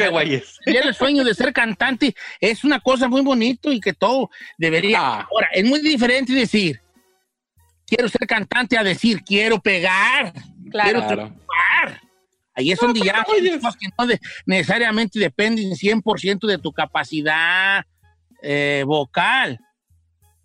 el 0.65 0.95
sueño 0.95 1.23
de 1.25 1.35
ser 1.35 1.53
cantante 1.53 2.15
es 2.41 2.65
una 2.65 2.81
cosa 2.81 3.07
muy 3.09 3.21
bonito 3.21 3.71
y 3.73 3.81
que 3.81 3.93
todo 3.93 4.31
debería. 4.57 4.99
Ah. 5.01 5.29
Ahora, 5.31 5.49
es 5.53 5.65
muy 5.65 5.81
diferente 5.81 6.33
decir, 6.33 6.81
quiero 7.87 8.09
ser 8.09 8.27
cantante 8.27 8.77
a 8.77 8.83
decir, 8.83 9.23
quiero 9.25 9.61
pegar, 9.61 10.33
quiero 10.33 10.71
Claro. 10.71 11.07
triunfar. 11.07 12.01
Ahí 12.55 12.73
es 12.73 12.79
donde 12.81 13.01
ya 13.01 13.23
cosas 13.23 13.77
que 13.77 13.87
no 13.97 14.05
de- 14.07 14.19
necesariamente 14.47 15.21
dependen 15.21 15.77
100% 15.77 16.49
de 16.49 16.59
tu 16.59 16.73
capacidad 16.73 17.85
eh, 18.43 18.83
vocal. 18.85 19.61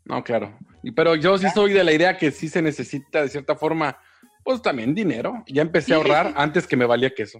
No, 0.06 0.24
claro. 0.24 0.58
Pero 0.96 1.16
yo 1.16 1.38
sí 1.40 1.48
soy 1.54 1.74
de 1.74 1.84
la 1.84 1.92
idea 1.92 2.18
que 2.18 2.30
sí 2.32 2.50
se 2.50 2.62
necesita 2.62 3.22
de 3.24 3.30
cierta 3.30 3.56
forma, 3.56 3.98
pues 4.44 4.62
también 4.62 4.94
dinero. 4.94 5.44
Ya 5.48 5.62
empecé 5.62 5.94
a 5.94 5.98
ahorrar 5.98 6.34
antes 6.36 6.68
que 6.68 6.76
me 6.78 6.86
valía 6.86 7.14
queso. 7.14 7.40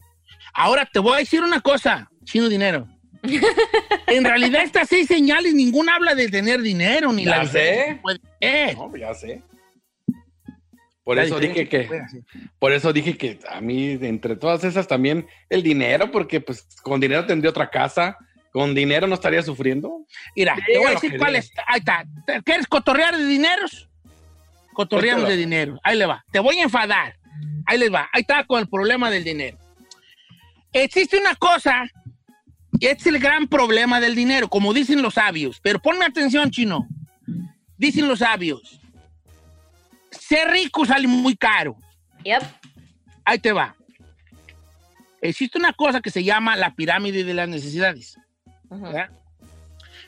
Ahora 0.54 0.88
te 0.92 1.00
voy 1.00 1.16
a 1.16 1.18
decir 1.20 1.42
una 1.44 1.62
cosa, 1.62 2.10
chino 2.24 2.50
dinero. 2.50 2.88
en 4.08 4.24
realidad 4.24 4.64
estas 4.64 4.90
seis 4.90 5.08
señales, 5.08 5.54
ninguna 5.54 5.96
habla 5.96 6.14
de 6.16 6.28
tener 6.30 6.62
dinero, 6.62 7.12
ni 7.14 7.24
Ya 7.26 7.38
la 7.38 7.46
sé. 7.48 7.86
que 7.88 8.00
puede 8.02 8.20
ser. 8.42 8.76
No, 8.78 8.96
ya 8.98 9.14
sé. 9.14 9.42
Por 11.04 11.18
La 11.18 11.24
eso 11.24 11.38
dije 11.40 11.68
que 11.68 11.90
por 12.60 12.72
eso 12.72 12.94
dije 12.94 13.18
que 13.18 13.38
a 13.50 13.60
mí, 13.60 13.98
entre 14.02 14.38
todas 14.38 14.64
esas, 14.64 14.88
también 14.88 15.28
el 15.50 15.62
dinero, 15.62 16.10
porque 16.12 16.40
pues 16.40 16.66
con 16.82 17.02
dinero 17.02 17.26
tendría 17.26 17.50
otra 17.50 17.70
casa, 17.70 18.18
con 18.54 18.74
dinero 18.74 19.06
no 19.08 19.16
estaría 19.16 19.42
sufriendo. 19.42 20.06
Mira, 20.36 20.56
te 20.66 20.78
voy 20.78 20.86
a 20.86 20.90
lo 20.90 20.94
decir 20.96 21.12
que 21.12 21.18
cuál 21.18 21.36
es. 21.36 21.52
Ahí 21.68 21.80
está. 21.80 22.06
¿Te- 22.26 22.42
¿Quieres 22.44 22.68
cotorrear 22.68 23.18
de 23.18 23.26
dineros? 23.26 23.90
Cotorreamos 24.74 25.28
de 25.28 25.38
dinero. 25.38 25.80
Ahí 25.84 25.98
le 25.98 26.06
va. 26.06 26.24
Te 26.32 26.40
voy 26.40 26.60
a 26.60 26.64
enfadar. 26.64 27.16
Ahí 27.66 27.78
les 27.78 27.94
va. 27.94 28.10
Ahí 28.12 28.22
está 28.22 28.44
con 28.46 28.60
el 28.60 28.68
problema 28.68 29.10
del 29.10 29.24
dinero. 29.24 29.58
Existe 30.72 31.20
una 31.20 31.36
cosa, 31.36 31.84
y 32.80 32.88
este 32.88 33.10
es 33.10 33.16
el 33.16 33.20
gran 33.20 33.48
problema 33.48 34.00
del 34.00 34.16
dinero, 34.16 34.48
como 34.48 34.74
dicen 34.74 35.02
los 35.02 35.14
sabios. 35.16 35.60
Pero 35.62 35.80
ponme 35.80 36.06
atención, 36.06 36.50
chino. 36.50 36.88
Dicen 37.78 38.08
los 38.08 38.20
sabios. 38.20 38.80
Ser 40.12 40.50
rico 40.50 40.86
sale 40.86 41.08
muy 41.08 41.36
caro. 41.36 41.78
Yep. 42.24 42.44
Ahí 43.26 43.40
te 43.40 43.52
va. 43.52 43.76
Existe 45.22 45.58
una 45.58 45.74
cosa 45.74 46.02
que 46.02 46.10
se 46.10 46.24
llama 46.24 46.58
la 46.58 46.76
pirámide 46.76 47.24
de 47.24 47.34
las 47.34 47.48
necesidades. 47.48 48.18
Ujú. 48.70 48.82
¿verdad? 48.82 49.10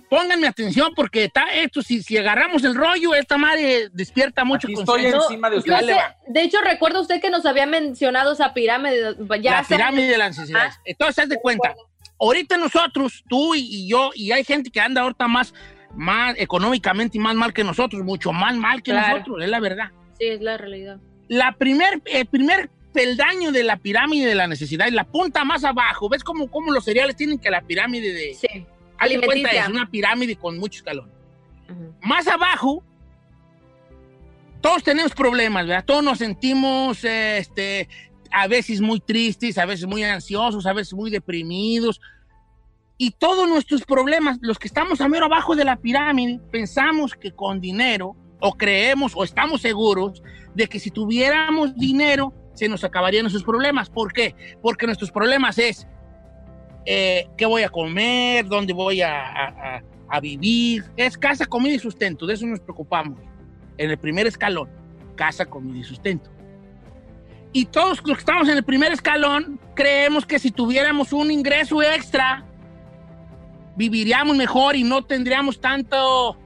Pónganme 0.09 0.47
atención 0.47 0.93
porque 0.95 1.25
está 1.25 1.45
esto, 1.53 1.81
si, 1.81 2.03
si 2.03 2.17
agarramos 2.17 2.63
el 2.63 2.75
rollo, 2.75 3.15
esta 3.15 3.37
madre 3.37 3.89
despierta 3.91 4.43
mucho 4.45 4.67
Aquí 4.67 4.73
estoy 4.79 4.85
consenso. 5.03 5.21
encima 5.29 5.49
de 5.49 5.57
usted. 5.57 5.79
Sé- 5.79 5.97
de 6.27 6.41
hecho, 6.43 6.57
recuerda 6.61 6.99
usted 7.01 7.19
que 7.19 7.29
nos 7.29 7.45
había 7.45 7.65
mencionado 7.65 8.33
esa 8.33 8.53
pirámide. 8.53 9.15
Ya 9.41 9.51
la 9.61 9.63
pirámide 9.63 10.07
de 10.07 10.17
las 10.17 10.37
necesidades. 10.37 10.75
Entonces, 10.85 11.23
haz 11.23 11.29
de 11.29 11.37
cuenta, 11.41 11.73
ahorita 12.19 12.57
nosotros, 12.57 13.23
tú 13.27 13.55
y, 13.55 13.61
y 13.61 13.89
yo, 13.89 14.11
y 14.13 14.31
hay 14.31 14.43
gente 14.43 14.69
que 14.69 14.79
anda 14.79 15.01
ahorita 15.01 15.27
más, 15.27 15.53
más 15.95 16.35
económicamente 16.37 17.17
y 17.17 17.21
más 17.21 17.35
mal 17.35 17.51
que 17.53 17.63
nosotros, 17.63 18.03
mucho 18.03 18.31
más 18.31 18.55
mal 18.55 18.83
que 18.83 18.91
Claro. 18.91 19.13
nosotros, 19.17 19.43
es 19.43 19.49
la 19.49 19.59
verdad. 19.59 19.91
Sí, 20.19 20.27
es 20.27 20.41
la 20.41 20.57
realidad. 20.57 20.97
La 21.27 21.53
primer, 21.53 22.01
el 22.05 22.25
primer 22.27 22.69
peldaño 22.93 23.51
de 23.51 23.63
la 23.63 23.77
pirámide 23.77 24.27
de 24.27 24.35
la 24.35 24.47
necesidad 24.47 24.87
es 24.87 24.93
la 24.93 25.03
punta 25.03 25.43
más 25.43 25.63
abajo. 25.63 26.07
¿Ves 26.07 26.23
cómo, 26.23 26.49
cómo 26.49 26.71
los 26.71 26.85
cereales 26.85 27.15
tienen 27.15 27.39
que 27.39 27.49
la 27.49 27.61
pirámide 27.61 28.13
de... 28.13 28.33
Sí. 28.35 28.65
Haz 28.97 29.11
cuenta, 29.23 29.51
es 29.51 29.67
una 29.67 29.89
pirámide 29.89 30.35
con 30.35 30.57
muchos 30.57 30.77
escalones. 30.77 31.13
Más 32.01 32.27
abajo, 32.27 32.83
todos 34.61 34.83
tenemos 34.83 35.13
problemas, 35.13 35.67
¿verdad? 35.67 35.85
Todos 35.85 36.03
nos 36.03 36.17
sentimos, 36.17 37.03
este, 37.03 37.87
a 38.31 38.47
veces 38.47 38.81
muy 38.81 38.99
tristes, 38.99 39.57
a 39.57 39.65
veces 39.65 39.85
muy 39.85 40.03
ansiosos, 40.03 40.65
a 40.65 40.73
veces 40.73 40.93
muy 40.93 41.09
deprimidos. 41.09 42.01
Y 42.97 43.11
todos 43.11 43.47
nuestros 43.47 43.83
problemas, 43.83 44.37
los 44.41 44.57
que 44.57 44.67
estamos 44.67 45.01
a 45.01 45.09
mero 45.09 45.25
abajo 45.25 45.55
de 45.55 45.65
la 45.65 45.75
pirámide, 45.75 46.39
pensamos 46.51 47.13
que 47.13 47.31
con 47.31 47.59
dinero, 47.59 48.15
o 48.39 48.53
creemos, 48.55 49.13
o 49.15 49.23
estamos 49.23 49.61
seguros 49.61 50.21
de 50.53 50.67
que 50.67 50.79
si 50.79 50.91
tuviéramos 50.91 51.75
dinero, 51.75 52.33
se 52.53 52.69
nos 52.69 52.83
acabarían 52.83 53.23
nuestros 53.23 53.43
problemas. 53.43 53.89
¿Por 53.89 54.13
qué? 54.13 54.35
Porque 54.61 54.85
nuestros 54.85 55.11
problemas 55.11 55.57
es 55.57 55.87
eh, 56.85 57.27
qué 57.37 57.45
voy 57.45 57.63
a 57.63 57.69
comer, 57.69 58.45
dónde 58.45 58.73
voy 58.73 59.01
a, 59.01 59.81
a- 60.09 60.19
vivir. 60.21 60.85
Es 60.95 61.17
casa, 61.17 61.45
comida 61.45 61.73
y 61.73 61.79
sustento. 61.79 62.25
De 62.25 62.35
eso 62.35 62.45
nos 62.45 62.61
preocupamos. 62.61 63.19
En 63.77 63.89
el 63.91 63.97
primer 63.97 64.25
escalón, 64.27 64.69
casa, 65.15 65.45
comida 65.45 65.79
y 65.79 65.83
sustento. 65.83 66.29
Y 67.51 67.65
todos 67.65 67.89
los 67.89 68.01
que 68.01 68.11
estamos 68.21 68.47
en 68.47 68.55
el 68.57 68.63
primer 68.63 68.93
escalón 68.93 69.59
creemos 69.75 70.25
que 70.25 70.39
si 70.39 70.51
tuviéramos 70.51 71.11
un 71.11 71.31
ingreso 71.31 71.81
extra, 71.81 72.45
viviríamos 73.75 74.37
mejor 74.37 74.75
y 74.77 74.83
no 74.83 75.03
tendríamos 75.03 75.59
tanto 75.59 76.37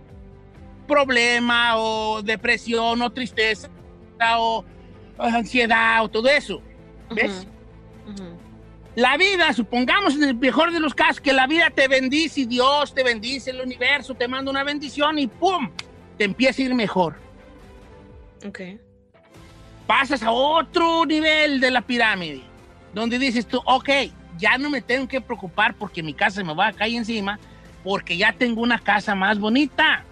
problema 0.87 1.77
o 1.77 2.21
depresión 2.23 3.01
o 3.03 3.11
tristeza 3.11 3.69
o, 4.39 4.65
ansiedad 5.19 6.03
o 6.03 6.09
todo 6.09 6.27
eso. 6.29 6.61
¿Ves? 7.11 7.47
Ujú. 8.07 8.23
La 8.95 9.17
vida, 9.17 9.53
supongamos 9.53 10.15
en 10.15 10.23
el 10.23 10.35
mejor 10.35 10.71
de 10.71 10.79
los 10.79 10.93
casos 10.93 11.21
que 11.21 11.31
la 11.31 11.47
vida 11.47 11.69
te 11.69 11.87
bendice 11.87 12.41
y 12.41 12.45
Dios 12.45 12.93
te 12.93 13.03
bendice, 13.03 13.51
el 13.51 13.61
universo 13.61 14.15
te 14.15 14.27
manda 14.27 14.51
una 14.51 14.63
bendición 14.63 15.19
y 15.19 15.27
¡pum! 15.27 15.69
Te 16.17 16.25
empieza 16.25 16.61
a 16.61 16.65
ir 16.65 16.75
mejor. 16.75 17.15
Ok. 18.45 18.59
Pasas 19.87 20.21
a 20.23 20.31
otro 20.31 21.05
nivel 21.05 21.59
de 21.59 21.71
la 21.71 21.81
pirámide, 21.81 22.41
donde 22.93 23.17
dices 23.19 23.47
tú, 23.47 23.61
ok, 23.65 23.89
ya 24.37 24.57
no 24.57 24.69
me 24.69 24.81
tengo 24.81 25.07
que 25.07 25.21
preocupar 25.21 25.75
porque 25.75 26.03
mi 26.03 26.13
casa 26.13 26.43
me 26.43 26.53
va 26.53 26.67
a 26.67 26.73
caer 26.73 26.95
encima, 26.95 27.39
porque 27.83 28.17
ya 28.17 28.33
tengo 28.33 28.61
una 28.61 28.79
casa 28.79 29.15
más 29.15 29.39
bonita. 29.39 30.03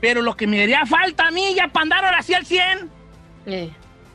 Pero 0.00 0.20
lo 0.20 0.36
que 0.36 0.46
me 0.46 0.62
haría 0.62 0.84
falta 0.84 1.28
a 1.28 1.30
mí 1.30 1.54
ya 1.54 1.68
para 1.68 1.82
andar 1.82 2.04
ahora 2.04 2.22
sí 2.22 2.34
al 2.34 2.44
100 2.44 2.90
Eh. 3.46 3.70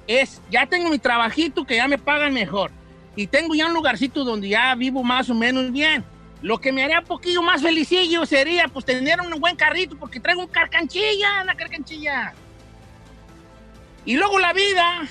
Es, 0.07 0.41
ya 0.49 0.65
tengo 0.65 0.89
mi 0.89 0.99
trabajito 0.99 1.65
que 1.65 1.75
ya 1.75 1.87
me 1.87 1.97
pagan 1.97 2.33
mejor. 2.33 2.71
Y 3.15 3.27
tengo 3.27 3.55
ya 3.55 3.67
un 3.67 3.73
lugarcito 3.73 4.23
donde 4.23 4.49
ya 4.49 4.73
vivo 4.75 5.03
más 5.03 5.29
o 5.29 5.33
menos 5.33 5.71
bien. 5.71 6.03
Lo 6.41 6.59
que 6.59 6.71
me 6.71 6.83
haría 6.83 6.99
un 6.99 7.05
poquillo 7.05 7.41
más 7.41 7.61
felicillo 7.61 8.25
sería 8.25 8.67
pues 8.67 8.85
tener 8.85 9.19
un 9.19 9.39
buen 9.39 9.55
carrito 9.55 9.97
porque 9.97 10.19
traigo 10.19 10.41
un 10.41 10.47
carcanchilla, 10.47 11.41
una 11.43 11.55
carcanchilla. 11.55 12.33
Y 14.05 14.15
luego 14.15 14.39
la 14.39 14.53
vida 14.53 15.07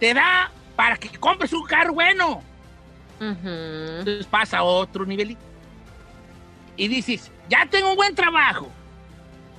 te 0.00 0.14
da 0.14 0.50
para 0.74 0.96
que 0.96 1.08
compres 1.18 1.52
un 1.52 1.64
carro 1.64 1.94
bueno. 1.94 2.42
Ujú. 3.20 3.48
Entonces 3.48 4.26
pasa 4.26 4.58
a 4.58 4.62
otro 4.64 5.04
nivelito. 5.04 5.42
Y 6.76 6.88
dices, 6.88 7.30
ya 7.48 7.66
tengo 7.66 7.90
un 7.90 7.96
buen 7.96 8.14
trabajo, 8.14 8.68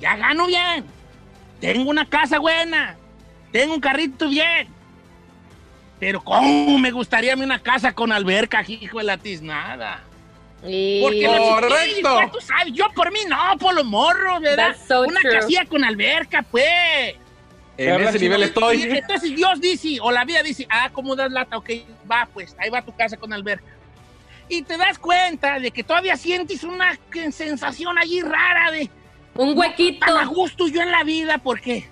ya 0.02 0.18
gano 0.18 0.48
bien, 0.48 0.84
tengo 1.62 1.90
una 1.90 2.06
casa 2.06 2.40
buena, 2.40 2.98
tengo 3.56 3.74
un 3.74 3.80
carrito 3.80 4.28
bien. 4.28 4.68
Pero 5.98 6.22
¿cómo 6.22 6.78
me 6.78 6.92
gustaría 6.92 7.32
a 7.32 7.36
mí 7.38 7.44
una 7.46 7.60
casa 7.60 7.94
con 7.94 8.12
alberca, 8.12 8.62
hijo 8.68 8.98
de 8.98 9.06
la 9.06 9.18
tiznada? 9.18 10.04
Y- 10.68 11.02
Porque 11.02 11.22
los 11.24 11.38
Correcto. 11.40 11.78
chiquillos, 11.86 12.14
pues, 12.20 12.32
tú 12.34 12.42
sabes, 12.42 12.74
yo 12.74 12.88
por 12.94 13.14
mí 13.14 13.20
no, 13.30 13.58
por 13.58 13.74
los 13.74 13.86
morros, 13.86 14.42
¿verdad? 14.42 14.76
So 14.86 15.04
una 15.04 15.22
true. 15.22 15.32
casilla 15.40 15.64
con 15.66 15.86
alberca, 15.86 16.42
pues. 16.42 17.16
En 17.78 18.02
ese 18.02 18.20
nivel 18.20 18.44
estoy. 18.44 18.82
entonces 18.84 19.34
Dios 19.34 19.62
dice, 19.62 20.00
o 20.02 20.12
la 20.12 20.26
vida 20.26 20.44
dice, 20.44 20.68
ah, 20.70 20.90
¿cómo 20.92 21.16
das 21.16 21.32
lata? 21.32 21.56
Ok, 21.58 21.70
va, 22.12 22.28
pues, 22.34 22.58
ahí 22.60 22.70
va 22.70 22.82
tu 22.82 22.94
casa 22.94 23.16
con 23.16 23.32
alberca. 23.32 23.72
Y 24.50 24.64
te 24.64 24.76
das 24.76 25.00
cuenta 25.00 25.60
de 25.62 25.72
que 25.72 25.82
todavía 25.84 26.18
sientes 26.18 26.66
una 26.66 27.00
sensación 27.32 27.98
allí 27.98 28.20
rara 28.22 28.72
de, 28.72 28.90
Un 29.36 29.58
huequito. 29.58 30.06
tan 30.06 30.18
a 30.18 30.26
gusto 30.26 30.68
yo 30.68 30.82
en 30.82 30.92
la 30.92 31.06
vida, 31.06 31.38
porque 31.38 31.88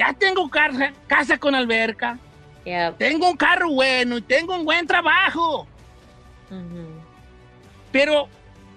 ya 0.00 0.14
tengo 0.14 0.48
casa, 0.48 0.92
casa 1.06 1.36
con 1.36 1.54
alberca, 1.54 2.18
Yep. 2.64 2.96
tengo 2.96 3.28
un 3.28 3.36
carro 3.36 3.70
bueno 3.70 4.16
y 4.16 4.22
tengo 4.22 4.54
un 4.54 4.64
buen 4.64 4.86
trabajo, 4.86 5.66
pero 7.92 8.28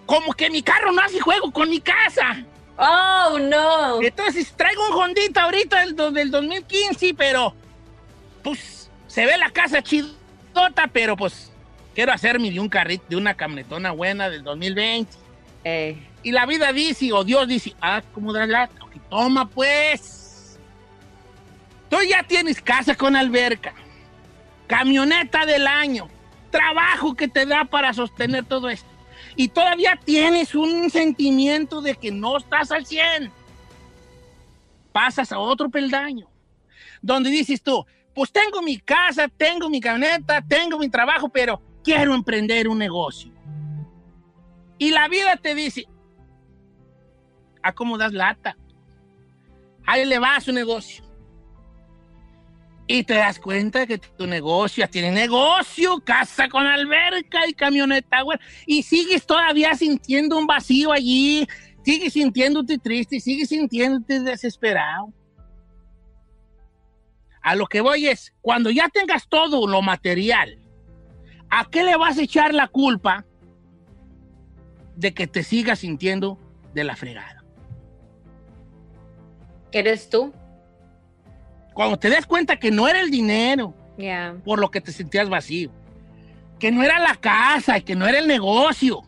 como 0.05 0.33
que 0.33 0.49
mi 0.49 0.61
carro 0.61 0.91
no 0.91 1.01
hace 1.01 1.19
juego 1.21 1.49
con 1.51 1.69
mi 1.69 1.79
casa. 1.79 2.43
Oh, 2.77 3.37
no. 3.39 4.01
Entonces 4.01 4.51
traigo 4.57 4.85
un 4.89 4.95
Hondita 4.95 5.43
ahorita 5.43 5.79
del, 5.85 5.95
del 6.13 6.31
2015, 6.31 7.13
pero 7.13 7.53
pues, 8.43 8.89
se 9.07 9.25
ve 9.25 9.37
la 9.37 9.49
casa 9.49 9.81
chidota, 9.81 10.89
pero 10.91 11.15
pues, 11.15 11.51
quiero 11.95 12.11
hacerme 12.11 12.51
de 12.51 12.59
un 12.59 12.67
carrito, 12.67 13.05
de 13.07 13.15
una 13.15 13.33
camionetona 13.33 13.91
buena 13.91 14.29
del 14.29 14.43
2020. 14.43 15.13
Ey. 15.63 16.05
Y 16.23 16.31
la 16.31 16.45
vida 16.45 16.73
dice, 16.73 17.13
o 17.13 17.23
Dios 17.23 17.47
dice, 17.47 17.75
ah, 17.79 18.01
¿cómo 18.13 18.33
da 18.33 18.45
la? 18.45 18.69
Toma 19.09 19.47
pues. 19.47 20.22
Tú 21.93 21.99
ya 22.09 22.23
tienes 22.23 22.59
casa 22.59 22.95
con 22.95 23.15
alberca, 23.15 23.75
camioneta 24.65 25.45
del 25.45 25.67
año, 25.67 26.09
trabajo 26.49 27.13
que 27.13 27.27
te 27.27 27.45
da 27.45 27.65
para 27.65 27.93
sostener 27.93 28.45
todo 28.45 28.67
esto. 28.67 28.89
Y 29.35 29.49
todavía 29.49 29.99
tienes 30.03 30.55
un 30.55 30.89
sentimiento 30.89 31.81
de 31.81 31.93
que 31.93 32.09
no 32.09 32.37
estás 32.37 32.71
al 32.71 32.87
100. 32.87 33.31
Pasas 34.91 35.31
a 35.31 35.37
otro 35.37 35.69
peldaño, 35.69 36.27
donde 36.99 37.29
dices 37.29 37.61
tú, 37.61 37.85
pues 38.15 38.31
tengo 38.31 38.63
mi 38.63 38.79
casa, 38.79 39.27
tengo 39.27 39.69
mi 39.69 39.79
camioneta, 39.79 40.41
tengo 40.41 40.79
mi 40.79 40.89
trabajo, 40.89 41.29
pero 41.29 41.61
quiero 41.83 42.15
emprender 42.15 42.67
un 42.67 42.79
negocio. 42.79 43.31
Y 44.79 44.89
la 44.89 45.07
vida 45.09 45.37
te 45.37 45.53
dice, 45.53 45.85
¿a 47.61 47.71
cómo 47.71 47.99
das 47.99 48.13
lata? 48.13 48.57
Ahí 49.85 50.05
le 50.05 50.17
va 50.17 50.37
a 50.37 50.41
su 50.41 50.51
negocio. 50.51 51.12
Y 52.85 53.03
te 53.03 53.13
das 53.13 53.39
cuenta 53.39 53.87
que 53.87 53.97
tu 53.97 54.27
negocio 54.27 54.87
tiene 54.89 55.11
negocio, 55.11 56.01
casa 56.03 56.49
con 56.49 56.65
alberca 56.65 57.47
y 57.47 57.53
camioneta, 57.53 58.21
güey. 58.21 58.37
Y 58.65 58.83
sigues 58.83 59.25
todavía 59.25 59.73
sintiendo 59.75 60.37
un 60.37 60.47
vacío 60.47 60.91
allí, 60.91 61.47
sigues 61.83 62.13
sintiéndote 62.13 62.77
triste, 62.77 63.19
sigues 63.21 63.49
sintiéndote 63.49 64.19
desesperado. 64.19 65.13
A 67.41 67.55
lo 67.55 67.67
que 67.67 67.81
voy 67.81 68.07
es, 68.07 68.33
cuando 68.41 68.69
ya 68.69 68.89
tengas 68.89 69.27
todo 69.29 69.65
lo 69.67 69.81
material, 69.81 70.59
¿a 71.49 71.65
qué 71.69 71.83
le 71.83 71.95
vas 71.95 72.17
a 72.17 72.21
echar 72.23 72.53
la 72.53 72.67
culpa 72.67 73.25
de 74.95 75.13
que 75.13 75.27
te 75.27 75.43
sigas 75.43 75.79
sintiendo 75.79 76.37
de 76.73 76.83
la 76.83 76.95
fregada? 76.95 77.43
¿Eres 79.71 80.09
tú? 80.09 80.33
Cuando 81.73 81.97
te 81.97 82.09
des 82.09 82.25
cuenta 82.25 82.57
que 82.57 82.71
no 82.71 82.87
era 82.87 83.01
el 83.01 83.09
dinero 83.11 83.73
Ya. 83.97 84.35
por 84.45 84.59
lo 84.59 84.69
que 84.69 84.81
te 84.81 84.91
sentías 84.91 85.29
vacío, 85.29 85.71
que 86.59 86.71
no 86.71 86.83
era 86.83 86.99
la 86.99 87.15
casa, 87.15 87.79
que 87.81 87.95
no 87.95 88.07
era 88.07 88.19
el 88.19 88.27
negocio. 88.27 89.01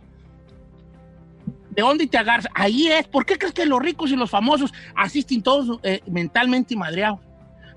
¿De 1.72 1.81
dónde 1.81 2.07
te 2.07 2.17
agarras? 2.17 2.48
Ahí 2.53 2.88
es. 2.88 3.07
¿Por 3.07 3.25
qué 3.25 3.38
crees 3.38 3.53
que 3.53 3.65
los 3.65 3.81
ricos 3.81 4.10
y 4.12 4.15
los 4.15 4.29
famosos 4.29 4.74
asisten 4.95 5.41
todos 5.43 5.79
eh, 5.84 6.01
mentalmente 6.07 6.75
madreados? 6.75 7.19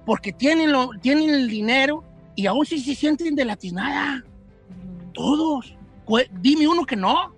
Porque 0.06 0.32
tienen, 0.32 0.70
lo, 0.72 0.90
tienen 1.02 1.30
el 1.30 1.48
dinero 1.48 2.04
y 2.36 2.46
aún 2.46 2.64
sí 2.64 2.78
se 2.78 2.94
sienten 2.94 3.34
de 3.34 3.44
latiznada. 3.44 4.24
Todos. 5.12 5.74
Dime 6.40 6.68
uno 6.68 6.84
que 6.86 6.96
no. 6.96 7.34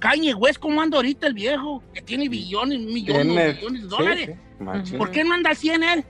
Kanye 0.00 0.34
West, 0.34 0.58
¿cómo 0.58 0.82
anda 0.82 0.96
ahorita 0.96 1.28
el 1.28 1.34
viejo? 1.34 1.80
Que 1.94 2.02
tiene 2.02 2.28
billones, 2.28 2.80
millones, 2.80 3.24
millones 3.26 3.62
de 3.62 3.78
sí, 3.80 3.86
dólares. 3.86 4.30
sí, 4.58 4.64
machín. 4.64 4.98
¿Por 4.98 5.10
qué 5.12 5.22
no 5.22 5.32
anda 5.34 5.50
al 5.50 5.56
100 5.56 5.82
él? 5.84 6.04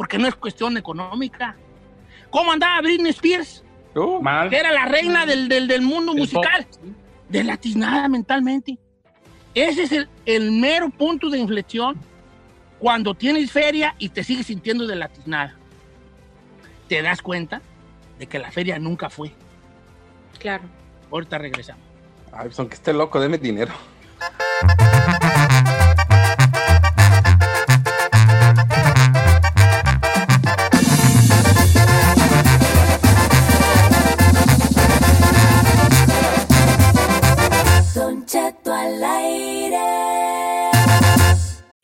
Porque 0.00 0.16
no 0.16 0.26
es 0.26 0.34
cuestión 0.34 0.78
económica. 0.78 1.54
¿Cómo 2.30 2.52
andaba 2.52 2.80
Britney 2.80 3.10
Spears? 3.10 3.62
Uh, 3.94 4.22
mal. 4.22 4.48
Que 4.48 4.56
era 4.56 4.72
la 4.72 4.86
reina 4.86 5.26
del, 5.26 5.46
del- 5.46 5.68
del 5.68 5.82
mundo 5.82 6.14
musical. 6.14 6.66
De 7.28 7.44
latiznada 7.44 8.08
mentalmente. 8.08 8.78
Ese 9.54 9.82
es 9.82 9.92
el, 9.92 10.08
el 10.24 10.52
mero 10.52 10.88
punto 10.88 11.28
de 11.28 11.36
inflexión 11.38 11.96
cuando 12.78 13.14
tienes 13.14 13.52
feria 13.52 13.94
y 13.98 14.08
te 14.08 14.24
sigues 14.24 14.46
sintiendo 14.46 14.86
de 14.86 14.96
latiznada. 14.96 15.54
Te 16.88 17.02
das 17.02 17.20
cuenta 17.20 17.60
de 18.18 18.26
que 18.26 18.38
la 18.38 18.50
feria 18.50 18.78
nunca 18.78 19.10
fue. 19.10 19.34
Claro. 20.38 20.64
Ahorita 21.12 21.36
regresamos. 21.36 21.82
Ay, 22.32 22.46
pues 22.46 22.58
aunque 22.58 22.76
esté 22.76 22.94
loco, 22.94 23.20
deme 23.20 23.36
dinero. 23.36 23.74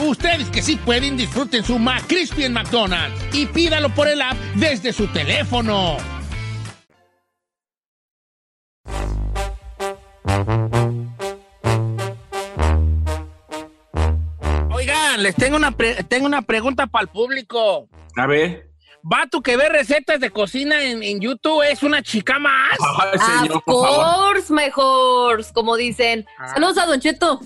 Ustedes 0.00 0.48
que 0.50 0.62
sí 0.62 0.76
pueden, 0.76 1.16
disfruten 1.16 1.62
su 1.62 1.78
McCrispy 1.78 2.44
en 2.44 2.52
McDonald's 2.54 3.22
y 3.34 3.46
pídalo 3.46 3.90
por 3.94 4.08
el 4.08 4.22
app 4.22 4.36
desde 4.54 4.92
su 4.92 5.06
teléfono. 5.08 5.96
Oigan, 14.72 15.22
les 15.22 15.34
tengo 15.36 15.56
una, 15.56 15.70
pre- 15.72 16.02
tengo 16.04 16.26
una 16.26 16.42
pregunta 16.42 16.86
para 16.86 17.02
el 17.02 17.08
público. 17.08 17.88
A 18.16 18.26
ver. 18.26 18.68
Vato 19.02 19.40
que 19.40 19.56
ve 19.56 19.68
recetas 19.70 20.20
de 20.20 20.30
cocina 20.30 20.82
en, 20.82 21.02
en 21.02 21.20
YouTube 21.20 21.62
es 21.62 21.82
una 21.82 22.02
chica 22.02 22.38
más. 22.38 22.76
Ay, 22.98 23.18
señor, 23.18 23.56
of 23.56 23.64
course, 23.64 24.52
mejor, 24.52 25.42
como 25.54 25.76
dicen. 25.76 26.26
Ah. 26.38 26.48
Saludos 26.48 26.76
a 26.78 26.86
Don 26.86 27.00
Cheto. 27.00 27.40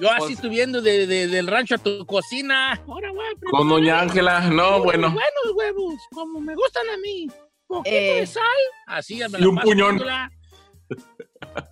Yo 0.00 0.10
así 0.10 0.34
Pues- 0.36 0.40
de, 0.82 1.06
de- 1.06 1.26
del 1.28 1.46
rancho 1.46 1.74
a 1.76 1.78
tu 1.78 2.04
cocina. 2.06 2.72
Ahora 2.86 3.10
voy 3.12 3.24
a 3.26 3.30
preparar 3.38 3.50
Con 3.50 3.68
doña 3.68 4.00
Ángela, 4.00 4.40
no, 4.50 4.82
bueno. 4.82 5.10
buenos 5.10 5.54
huevos, 5.56 5.94
como 6.12 6.40
me 6.40 6.54
gustan 6.54 6.82
a 6.92 6.96
mí. 6.98 7.28
Poquito 7.66 7.96
Eh. 7.96 8.20
de 8.20 8.26
sal. 8.26 8.42
Así 8.86 9.16
me 9.16 9.26
Y 9.38 9.42
la 9.42 9.48
un 9.48 9.54
paso 9.54 9.66
puñón. 9.68 10.02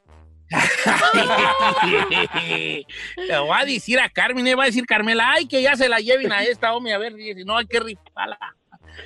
Le 3.17 3.37
voy 3.39 3.57
a 3.57 3.65
decir 3.65 3.99
a 3.99 4.09
Carmen, 4.09 4.43
le 4.45 4.55
voy 4.55 4.63
a 4.63 4.67
decir 4.67 4.85
Carmela, 4.85 5.31
ay, 5.33 5.47
que 5.47 5.61
ya 5.61 5.75
se 5.75 5.89
la 5.89 5.99
lleven 5.99 6.31
a 6.31 6.43
esta, 6.43 6.73
hombre, 6.73 6.93
a 6.93 6.97
ver, 6.97 7.13
dice, 7.13 7.43
no, 7.45 7.57
hay 7.57 7.65
que 7.65 7.79
rifarla. 7.79 8.37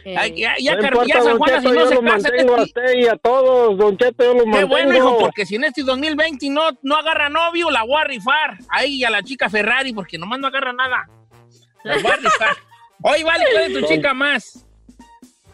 Eh, 0.06 0.16
Ay, 0.18 0.40
ya, 0.42 0.56
ya, 0.60 0.76
no 0.76 0.82
Car- 0.82 0.94
importa, 0.94 1.08
ya 1.14 1.22
San 1.22 1.26
Don 1.26 1.38
Juana, 1.38 1.62
si 1.62 1.68
no 1.68 1.74
yo 1.76 1.88
se 1.88 1.96
lo 1.96 2.02
casa, 2.02 2.30
mantengo 2.30 2.54
a 2.54 2.58
¿qué- 2.58 2.64
usted 2.64 2.94
y 2.96 3.08
a 3.08 3.16
todos. 3.18 3.78
Don 3.78 3.98
Cheto, 3.98 4.24
yo 4.24 4.34
lo 4.34 4.40
Qué 4.40 4.46
mantengo. 4.48 4.68
bueno, 4.70 4.96
hijo, 4.96 5.18
porque 5.20 5.46
si 5.46 5.56
en 5.56 5.66
este 5.66 5.84
2020 5.84 6.50
no, 6.50 6.62
no 6.82 6.96
agarra 6.96 7.30
novio, 7.30 7.70
la 7.70 7.84
voy 7.84 8.02
a 8.02 8.06
rifar. 8.06 8.58
Ahí 8.70 8.96
y 8.96 9.04
a 9.04 9.12
la 9.12 9.22
chica 9.22 9.50
Ferrari, 9.50 9.94
porque 9.94 10.18
nomás 10.18 10.40
no 10.40 10.48
agarra 10.48 10.74
nada. 10.74 11.08
La 11.84 11.96
voy 11.98 12.12
a 12.12 12.16
rifar. 12.16 12.56
Oye, 13.04 13.24
vale, 13.24 13.46
¿cuál 13.52 13.64
es 13.66 13.74
tu 13.82 13.88
chica 13.88 14.14
más? 14.16 14.66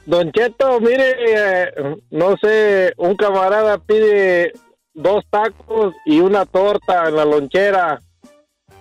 Don 0.06 0.32
Cheto, 0.32 0.80
mire, 0.80 1.16
eh, 1.20 1.72
no 2.12 2.38
sé, 2.42 2.94
un 2.98 3.16
camarada 3.18 3.78
pide 3.78 4.54
dos 4.94 5.24
tacos 5.30 5.94
y 6.06 6.20
una 6.20 6.46
torta 6.46 7.08
en 7.08 7.16
la 7.16 7.26
lonchera. 7.26 8.00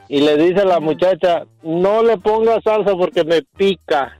Y 0.08 0.20
le 0.20 0.36
dice 0.36 0.60
a 0.62 0.64
la 0.64 0.80
muchacha, 0.80 1.44
no 1.62 2.02
le 2.02 2.16
ponga 2.16 2.60
salsa 2.62 2.92
porque 2.96 3.24
me 3.24 3.42
pica. 3.42 4.18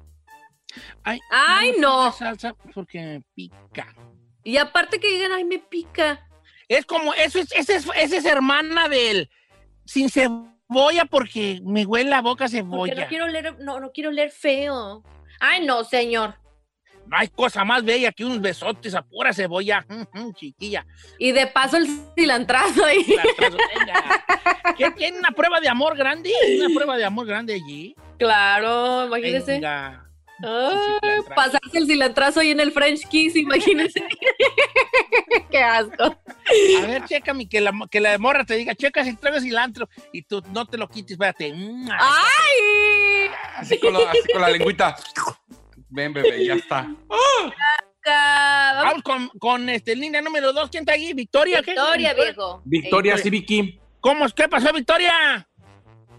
Ay, 1.03 1.19
Ay, 1.31 1.73
no. 1.79 2.13
Salsa 2.13 2.55
porque 2.75 3.01
me 3.01 3.23
pica. 3.35 3.95
Y 4.45 4.59
aparte 4.59 5.01
que 5.01 5.11
digan, 5.11 5.33
ay, 5.33 5.45
me 5.45 5.59
pica. 5.59 6.27
Es 6.69 6.85
como, 6.85 7.15
eso 7.15 7.39
es, 7.39 7.51
esa 7.53 7.75
es, 7.75 7.87
esa 7.97 8.17
es 8.19 8.25
hermana 8.27 8.89
del 8.89 9.31
sin 9.87 10.11
cebolla 10.11 11.07
porque 11.09 11.61
me 11.65 11.87
huele 11.87 12.11
la 12.11 12.21
boca 12.21 12.45
a 12.45 12.49
Porque 12.49 12.59
cebolla. 12.59 12.95
no 13.03 13.09
quiero 13.09 13.27
leer, 13.29 13.59
no, 13.61 13.81
no 13.81 13.91
quiero 13.91 14.11
leer 14.11 14.31
feo. 14.31 15.03
Ay, 15.41 15.65
no, 15.65 15.85
señor. 15.85 16.35
No 17.09 17.17
hay 17.17 17.29
cosa 17.29 17.65
más 17.65 17.83
bella 17.85 18.13
que 18.13 18.25
unos 18.25 18.41
besotes 18.41 18.95
a 18.95 19.03
pura 19.03 19.33
cebolla, 19.33 19.85
chiquilla. 20.35 20.87
Y 21.19 21.33
de 21.33 21.47
paso 21.47 21.79
el 21.79 21.89
cilantrazo 22.15 22.85
ahí. 22.85 23.05
Venga. 23.39 24.25
¿Qué 24.77 24.91
tiene 24.91 25.19
una 25.19 25.31
prueba 25.31 25.59
de 25.61 25.69
amor 25.69 25.97
grande? 25.97 26.31
Una 26.59 26.75
prueba 26.75 26.97
de 26.99 27.05
amor 27.05 27.27
grande 27.27 27.55
allí. 27.55 27.97
Claro, 28.19 29.07
imagínese. 29.07 29.53
Venga. 29.53 30.05
Cilantrazo. 30.41 31.35
pasarse 31.35 31.79
el 31.79 31.87
cilantrazo 31.87 32.41
ahí 32.41 32.51
en 32.51 32.61
el 32.61 32.71
French 32.71 33.09
Kiss, 33.09 33.35
imagínese. 33.35 34.05
Qué 35.51 35.59
asco. 35.59 36.05
A 36.05 36.87
ver, 36.87 37.05
chécame, 37.07 37.49
que 37.49 37.61
la, 37.61 37.73
que 37.91 38.01
la 38.01 38.19
morra 38.19 38.45
te 38.45 38.55
diga, 38.55 38.75
checa 38.75 39.03
si 39.03 39.17
trae 39.17 39.41
cilantro 39.41 39.89
y 40.13 40.23
tú 40.23 40.43
no 40.53 40.65
te 40.67 40.77
lo 40.77 40.89
quites, 40.89 41.13
espérate. 41.13 41.53
Mm, 41.53 41.89
ay, 41.91 41.99
¡Ay! 42.01 43.31
Así 43.57 43.81
con, 43.81 43.95
la, 43.95 44.11
así 44.11 44.33
con 44.33 44.43
la 44.43 44.51
lengüita. 44.51 44.95
Ven, 45.91 46.13
bebé, 46.13 46.45
ya 46.45 46.55
está. 46.55 46.89
Ca- 48.01 48.83
Vamos 48.85 49.03
con, 49.03 49.29
con 49.39 49.69
este, 49.69 49.95
línea 49.97 50.21
número 50.23 50.53
dos. 50.53 50.71
¿Quién 50.71 50.83
está 50.83 50.93
ahí? 50.93 51.13
¿Victoria? 51.13 51.63
¿Qué? 51.63 51.73
Victoria, 51.73 52.15
viejo. 52.15 52.63
Victoria 52.65 53.15
Eh, 53.15 53.19
Civic 53.19 53.79
¿Cómo 54.01 54.25
es? 54.27 54.33
¿Qué 54.33 54.49
pasó, 54.49 54.73
Victoria? 54.73 55.47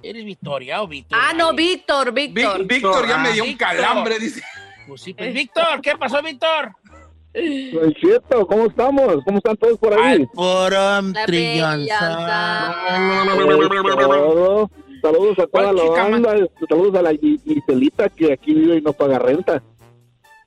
¿Eres 0.01 0.23
Victoria 0.25 0.81
o 0.81 0.87
Víctor? 0.87 1.17
Ah, 1.21 1.33
no. 1.33 1.53
Víctor, 1.53 2.11
Víctor. 2.11 2.65
Víctor 2.65 3.07
ya 3.07 3.17
me 3.17 3.31
dio 3.31 3.43
un 3.43 3.55
calambre, 3.55 4.19
dice. 4.19 4.41
Pues 4.87 5.01
sí, 5.01 5.13
pues, 5.13 5.33
Víctor, 5.33 5.81
¿qué 5.81 5.95
pasó, 5.97 6.21
Víctor? 6.21 6.71
Don 7.33 7.93
Cheto, 7.93 8.47
¿cómo 8.47 8.65
estamos? 8.65 9.23
¿Cómo 9.23 9.37
están 9.37 9.55
todos 9.57 9.77
por 9.77 9.93
ahí? 9.93 10.25
Al 11.15 11.25
trillonza. 11.25 12.17
Todo. 14.07 14.71
Saludos 15.01 15.39
a 15.39 15.47
toda 15.47 15.49
¿Cuál 15.49 15.75
la 15.75 15.81
chica 15.83 16.03
más? 16.09 16.21
banda. 16.21 16.47
Saludos 16.69 16.95
a 16.95 17.01
la 17.01 17.11
Gi- 17.13 17.39
Giselita 17.45 18.09
que 18.09 18.33
aquí 18.33 18.53
vive 18.53 18.77
y 18.77 18.81
no 18.81 18.93
paga 18.93 19.19
renta. 19.19 19.63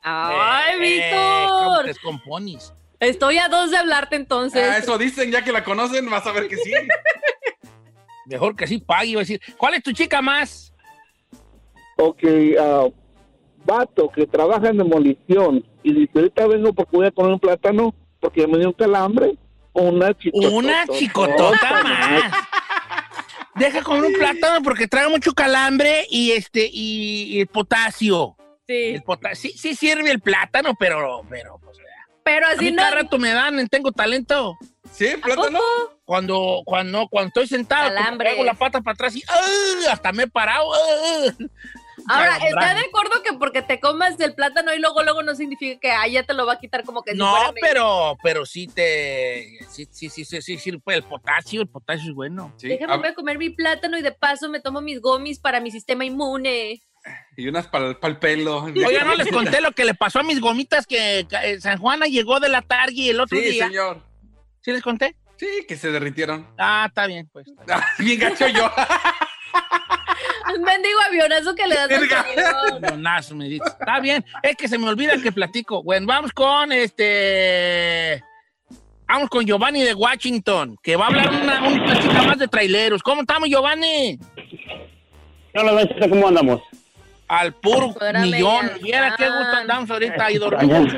Ay, 0.03 0.75
Eh, 0.83 1.47
¿Cómo 1.49 1.69
Víctor. 1.71 1.87
descompones? 1.87 2.75
Estoy 3.01 3.39
a 3.39 3.49
dos 3.49 3.71
de 3.71 3.77
hablarte 3.79 4.17
entonces. 4.17 4.63
Ah, 4.69 4.79
eso 4.79 4.97
dicen, 4.99 5.31
ya 5.31 5.43
que 5.43 5.53
la 5.53 5.65
conocen, 5.65 6.09
vas 6.11 6.27
a 6.27 6.33
ver 6.33 6.49
que 6.49 6.57
sí. 6.57 6.73
Mejor 8.27 8.55
que 8.57 8.67
sí 8.67 8.79
pague, 8.79 9.09
iba 9.11 9.21
a 9.21 9.23
decir. 9.25 9.41
¿Cuál 9.57 9.75
es 9.75 9.83
tu 9.83 9.93
chica 9.93 10.23
más? 10.23 10.73
Ok, 11.99 12.23
ah, 12.61 12.87
vato 13.65 14.09
que 14.11 14.27
trabaja 14.27 14.69
en 14.69 14.79
demolición 14.79 15.65
y 15.83 15.93
dice, 15.93 16.11
ahorita 16.15 16.47
vengo 16.47 16.73
porque 16.73 16.97
voy 16.97 17.07
a 17.07 17.11
poner 17.11 17.33
un 17.33 17.41
plátano 17.41 17.95
porque 18.21 18.47
me 18.47 18.59
dio 18.59 18.69
un 18.69 18.75
calambre. 18.75 19.37
Una 19.75 20.13
chicotota. 20.15 20.55
Una 20.55 20.87
chicotota 20.99 21.83
más. 21.83 22.33
Deja 23.63 23.83
comer 23.83 24.05
un 24.05 24.13
plátano 24.15 24.61
porque 24.65 24.89
trae 24.89 25.07
mucho 25.09 25.33
calambre 25.35 26.05
y 26.11 26.33
este 26.33 26.69
y, 26.73 27.37
y 27.37 27.41
el 27.43 27.47
potasio. 27.47 28.37
Sí. 28.67 28.75
El 28.95 29.03
pota- 29.03 29.37
sí, 29.37 29.51
sí 29.57 29.77
sirve 29.77 30.11
el 30.11 30.21
plátano, 30.21 30.75
pero, 30.77 31.25
pero, 31.31 31.61
pues, 31.63 31.79
Pero 32.25 32.47
a 32.47 32.51
así 32.51 32.65
mí 32.67 32.71
no. 32.73 32.79
cada 32.83 32.97
rato 32.97 33.19
me 33.19 33.31
dan, 33.33 33.61
en 33.61 33.69
tengo 33.69 33.93
talento. 33.93 34.57
¿Sí? 34.93 35.09
¿A 35.11 35.19
¿Plátano? 35.19 35.61
Cuando, 36.05 36.63
cuando, 36.65 37.07
cuando 37.09 37.29
estoy 37.29 37.47
sentado, 37.47 37.91
traigo 38.19 38.43
la 38.43 38.55
pata 38.55 38.81
para 38.81 38.95
atrás 38.95 39.15
y 39.15 39.23
¡ah! 39.29 39.93
hasta 39.93 40.11
me 40.13 40.25
he 40.25 40.27
parado. 40.27 40.67
Ahora. 42.09 42.37
¿está 42.37 42.75
de 42.75 42.81
acuerdo 42.81 43.23
que 43.23 43.33
porque 43.39 43.63
te 43.63 43.81
comas 43.81 44.19
el 44.21 44.35
plátano 44.35 44.73
y 44.75 44.79
luego 44.81 45.03
luego 45.03 45.23
no 45.23 45.35
significa 45.35 45.79
que 45.81 45.91
ah, 45.93 46.07
ya 46.09 46.23
te 46.23 46.35
lo 46.35 46.47
va 46.47 46.55
a 46.55 46.59
quitar 46.59 46.85
como 46.85 47.03
que 47.03 47.15
No, 47.15 47.35
pero, 47.61 48.17
pero 48.23 48.45
sí 48.47 48.67
te, 48.67 49.59
sí, 49.71 49.87
sí, 49.91 50.09
sí, 50.09 50.25
sí, 50.25 50.43
sí, 50.43 50.59
sí, 50.59 50.71
el 50.87 51.03
potasio, 51.03 51.63
el 51.63 51.69
potasio 51.69 52.11
es 52.11 52.15
bueno. 52.15 52.53
Sí. 52.57 52.69
Déjame 52.69 52.95
Ah, 52.95 52.97
voy 52.97 53.09
a 53.09 53.15
comer 53.15 53.39
mi 53.39 53.51
plátano 53.51 53.97
y 53.99 54.03
de 54.03 54.13
paso 54.13 54.49
me 54.49 54.61
tomo 54.61 54.81
mis 54.81 55.01
gomis 55.01 55.39
para 55.39 55.61
mi 55.61 55.71
sistema 55.71 56.05
inmune. 56.05 56.81
y 57.37 57.49
unas 57.49 57.67
para 57.67 57.97
el 58.03 58.19
pelo. 58.19 58.63
Oiga, 58.65 59.05
no 59.05 59.15
les 59.15 59.29
conté 59.31 59.61
lo 59.61 59.73
que 59.73 59.85
le 59.85 59.95
pasó 59.95 60.21
a 60.21 60.23
mis 60.23 60.41
gomitas 60.41 60.87
que 60.87 61.27
eh, 61.43 61.61
San 61.61 61.79
Juana 61.79 62.07
llegó 62.07 62.39
de 62.41 62.49
la 62.49 62.63
tarde 62.63 63.11
el 63.11 63.21
otro 63.21 63.39
Sí, 63.39 63.45
día. 63.45 63.67
señor. 63.67 64.03
¿Sí 64.61 64.71
les 64.73 64.83
conté? 64.83 65.17
Sí, 65.37 65.49
que 65.67 65.77
se 65.77 65.91
derritieron. 65.91 66.47
Ah, 66.57 66.85
está 66.89 67.07
bien, 67.09 67.29
pues. 67.33 67.49
Ah, 67.69 67.85
Bien 67.99 68.21
gacho 68.21 68.47
yo. 68.47 68.71
Un 70.55 70.63
mendigo 70.63 71.01
avionazo 71.09 71.55
que 71.55 71.67
le 71.67 71.75
das 71.75 71.91
al. 71.91 72.85
Avionazo, 72.85 73.35
me 73.35 73.49
dice. 73.49 73.65
Está 73.67 74.01
bien, 74.01 74.25
es 74.43 74.57
que 74.57 74.69
se 74.69 74.79
me 74.79 74.89
olvida 74.89 75.17
que 75.23 75.33
platico. 75.33 75.83
Bueno, 75.83 76.07
vamos 76.07 76.33
con 76.33 76.73
este. 76.73 78.23
Vamos 79.07 79.29
con 79.29 79.45
Giovanni 79.45 79.83
de 79.83 79.95
Washington, 79.95 80.77
que 80.83 80.97
va 80.97 81.05
a 81.05 81.09
hablar 81.09 81.29
una, 81.31 81.69
un 81.69 81.85
platita 81.85 82.23
más 82.23 82.39
de 82.39 82.49
traileros. 82.49 83.03
¿Cómo 83.03 83.21
estamos, 83.23 83.49
Giovanni? 83.49 84.19
Hola, 85.55 85.87
¿cómo 86.09 86.29
andamos? 86.29 86.63
Al 87.29 87.53
puro 87.53 87.91
Espérame, 87.91 88.23
millón. 88.23 88.71
Viera 88.83 89.15
qué 89.17 89.27
gusto 89.27 89.57
andamos 89.57 89.91
ahorita 89.91 90.31
y 90.31 90.39
dormimos 90.39 90.95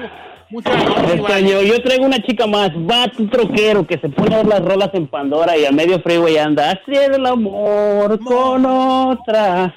Giovanni. 0.51 1.13
Extraño, 1.13 1.63
yo 1.63 1.83
traigo 1.83 2.05
una 2.07 2.19
chica 2.23 2.47
más, 2.47 2.71
vato 2.75 3.29
troquero 3.31 3.87
que 3.87 3.99
se 3.99 4.09
pone 4.09 4.35
a 4.35 4.39
ver 4.39 4.47
las 4.47 4.61
rolas 4.65 4.91
en 4.95 5.07
Pandora 5.09 5.57
y 5.57 5.65
a 5.67 5.73
medio 5.73 6.01
freeway 6.01 6.37
anda 6.39 6.71
hacer 6.73 7.13
el 7.15 7.27
amor 7.27 8.19
con 8.25 8.65
otra. 8.67 9.75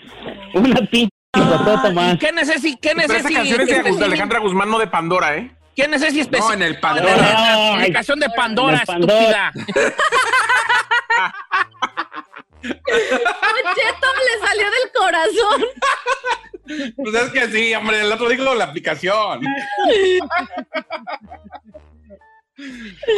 Una 0.53 0.79
pinche 0.81 1.09
patota 1.31 1.91
más. 1.91 2.17
¿Qué 2.17 2.31
necesi 2.31 2.75
qué 2.77 2.91
Pero 2.95 3.13
esa 3.13 3.29
canción 3.29 3.61
es 3.61 3.97
de 3.99 4.05
Alejandra 4.05 4.39
Guzmán, 4.39 4.69
no 4.69 4.79
de 4.79 4.87
Pandora, 4.87 5.37
¿eh? 5.37 5.51
¿Qué 5.75 5.87
necesi 5.87 6.21
especi- 6.21 6.39
No, 6.39 6.53
en 6.53 6.61
el 6.63 6.79
Pandora. 6.79 7.15
La, 7.15 7.23
la 7.23 7.53
Ay, 7.73 7.79
aplicación 7.81 8.19
de 8.19 8.29
Pandora, 8.35 8.79
de 8.79 8.85
Pandora. 8.85 9.51
estúpida. 9.55 9.83
Cheto 12.63 14.07
le 14.25 14.47
salió 14.47 14.65
del 14.65 14.91
corazón. 14.95 15.61
Pues 16.95 17.15
es 17.15 17.29
que 17.31 17.47
sí, 17.49 17.73
hombre, 17.75 18.01
el 18.01 18.11
otro 18.11 18.27
dijo 18.29 18.53
la 18.55 18.65
aplicación. 18.65 19.41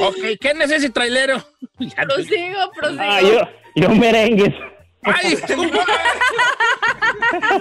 ok, 0.02 0.16
¿qué 0.40 0.54
necesi 0.54 0.90
trailero? 0.90 1.38
Ya 1.80 2.04
no- 2.04 2.16
Prosigo, 2.16 2.72
prosigo. 2.76 3.02
Ah, 3.02 3.22
yo, 3.22 3.42
yo 3.76 3.90
merengues. 3.90 4.54
Ay, 5.04 5.38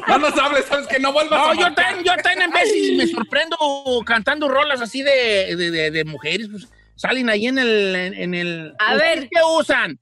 No 0.09 0.19
nos 0.19 0.37
hables, 0.39 0.65
sabes 0.65 0.87
que 0.89 0.99
no 0.99 1.13
vuelvas 1.13 1.39
No, 1.41 1.51
a 1.51 1.55
yo 1.55 1.61
marcar. 1.63 1.85
también, 1.87 2.05
yo 2.05 2.23
también 2.23 2.43
en 2.43 2.51
veces 2.51 2.97
me 2.97 3.07
sorprendo 3.07 3.57
cantando 4.05 4.49
rolas 4.49 4.81
así 4.81 5.03
de, 5.03 5.55
de, 5.57 5.71
de- 5.71 5.91
de 5.93 6.05
mujeres, 6.05 6.49
pues 6.51 6.69
salen 6.97 7.29
ahí 7.31 7.47
en 7.47 7.59
el... 7.59 7.95
En, 7.95 8.15
en 8.15 8.35
el 8.35 8.75
A 8.81 8.95
¿Ustedes 8.95 9.21
ver. 9.21 9.29
¿Qué 9.31 9.41
usan? 9.57 9.99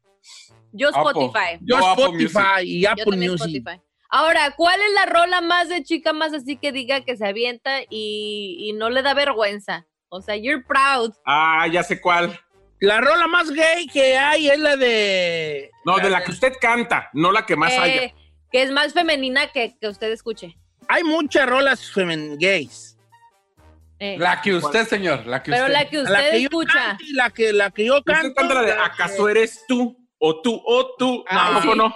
Yo. 0.72 0.88
Spotify. 0.88 1.58
Yo, 1.60 1.78
Yo 1.78 1.86
Apple 1.86 2.04
Spotify 2.04 2.62
y 2.62 2.82
Yo 2.82 2.90
Apple 2.90 3.04
también 3.04 3.32
Music. 3.32 3.46
Spotify. 3.56 3.82
Ahora, 4.08 4.52
¿cuál 4.56 4.80
es 4.80 4.92
la 4.94 5.06
rola 5.06 5.40
más 5.40 5.68
de 5.68 5.82
chica 5.82 6.12
más 6.12 6.32
así 6.32 6.56
que 6.56 6.72
diga 6.72 7.00
que 7.04 7.16
se 7.16 7.26
avienta 7.26 7.80
y, 7.90 8.56
y 8.60 8.72
no 8.74 8.90
le 8.90 9.02
da 9.02 9.14
vergüenza? 9.14 9.86
O 10.08 10.20
sea, 10.22 10.36
you're 10.36 10.62
proud. 10.64 11.12
Ah, 11.24 11.66
ya 11.70 11.82
sé 11.82 12.00
cuál. 12.00 12.38
La 12.78 13.00
rola 13.00 13.26
más 13.26 13.50
gay 13.50 13.86
que 13.86 14.16
hay 14.18 14.48
es 14.50 14.58
la 14.58 14.76
de... 14.76 15.70
No, 15.84 15.96
de 15.98 16.10
la 16.10 16.22
que 16.22 16.30
usted 16.30 16.52
canta, 16.60 17.08
no 17.14 17.32
la 17.32 17.44
que 17.46 17.56
más 17.56 17.72
Eh, 17.72 17.78
haya. 17.78 18.14
que 18.52 18.62
es 18.62 18.70
más 18.70 18.92
femenina 18.92 19.48
que, 19.48 19.76
que 19.80 19.88
usted 19.88 20.12
escuche. 20.12 20.56
Hay 20.88 21.02
muchas 21.02 21.48
rolas 21.48 21.90
femen 21.90 22.36
gays. 22.38 22.96
Eh, 23.98 24.16
La 24.18 24.42
que 24.42 24.54
usted, 24.54 24.86
señor, 24.86 25.26
la 25.26 25.42
que 25.42 25.50
pero 25.50 25.64
usted. 25.64 25.72
la 25.72 25.88
que 25.88 25.98
usted 26.00 26.12
La 26.12 26.30
que 26.30 26.40
yo 26.42 26.48
escucha. 26.48 26.72
cante 26.72 27.04
y 27.04 27.12
la 27.14 27.30
que, 27.30 27.52
la 27.54 27.70
que 27.70 27.84
yo 27.86 28.02
canto. 28.04 28.28
Usted 28.28 28.34
canta 28.34 28.54
la 28.54 28.62
de 28.62 28.72
¿Acaso 28.72 29.24
que- 29.24 29.30
eres 29.30 29.64
tú? 29.66 29.96
O 30.18 30.40
tú, 30.42 30.62
o 30.64 30.94
tú. 30.98 31.24
Ah, 31.28 31.34
no, 31.34 31.58
¿a 31.58 31.62
poco 31.62 31.72
sí. 31.72 31.78
no? 31.78 31.94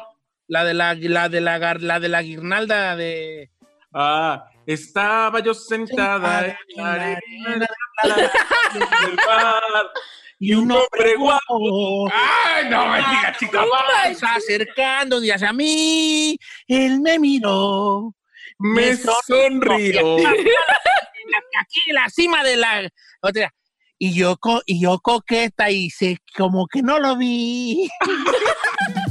La 0.50 0.64
de 0.64 0.74
la, 0.74 0.94
la 0.94 1.28
de 1.28 1.40
la, 1.40 1.58
gar- 1.60 1.80
la 1.80 2.00
de 2.00 2.08
la 2.08 2.22
guirnalda 2.22 2.96
de... 2.96 3.50
Ah, 3.94 4.44
estaba 4.66 5.38
yo 5.38 5.54
sentada 5.54 6.44
en 6.46 6.56
la 6.76 6.92
arena 6.94 7.66
del 8.74 9.16
mar 9.26 9.62
y 10.40 10.52
un 10.54 10.72
hombre 10.72 11.14
guapo. 11.16 12.10
Ay, 12.12 12.68
no 12.68 12.84
me 12.88 12.98
diga, 12.98 13.36
chica. 13.38 13.62
vas 13.64 14.20
acercando 14.24 15.22
y 15.22 15.30
hacia 15.30 15.52
mí, 15.52 16.36
él 16.66 17.00
me 17.00 17.20
miró. 17.20 18.12
Me 18.58 18.96
sonrió. 18.96 20.16
Aquí 21.60 21.80
en 21.86 21.94
la 21.94 22.08
cima 22.08 22.42
de 22.42 22.56
la 22.56 22.88
otra. 23.22 23.54
Y 23.98 24.14
yo, 24.14 24.36
co- 24.36 24.62
y 24.66 24.80
yo 24.82 24.98
coqueta 24.98 25.70
hice 25.70 26.18
como 26.36 26.66
que 26.66 26.82
no 26.82 26.98
lo 26.98 27.16
vi. 27.16 27.88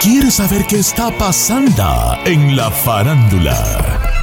¿Quieres 0.00 0.34
saber 0.34 0.64
qué 0.68 0.76
está 0.78 1.10
pasando 1.18 2.16
en 2.24 2.56
la 2.56 2.70
farándula? 2.70 3.56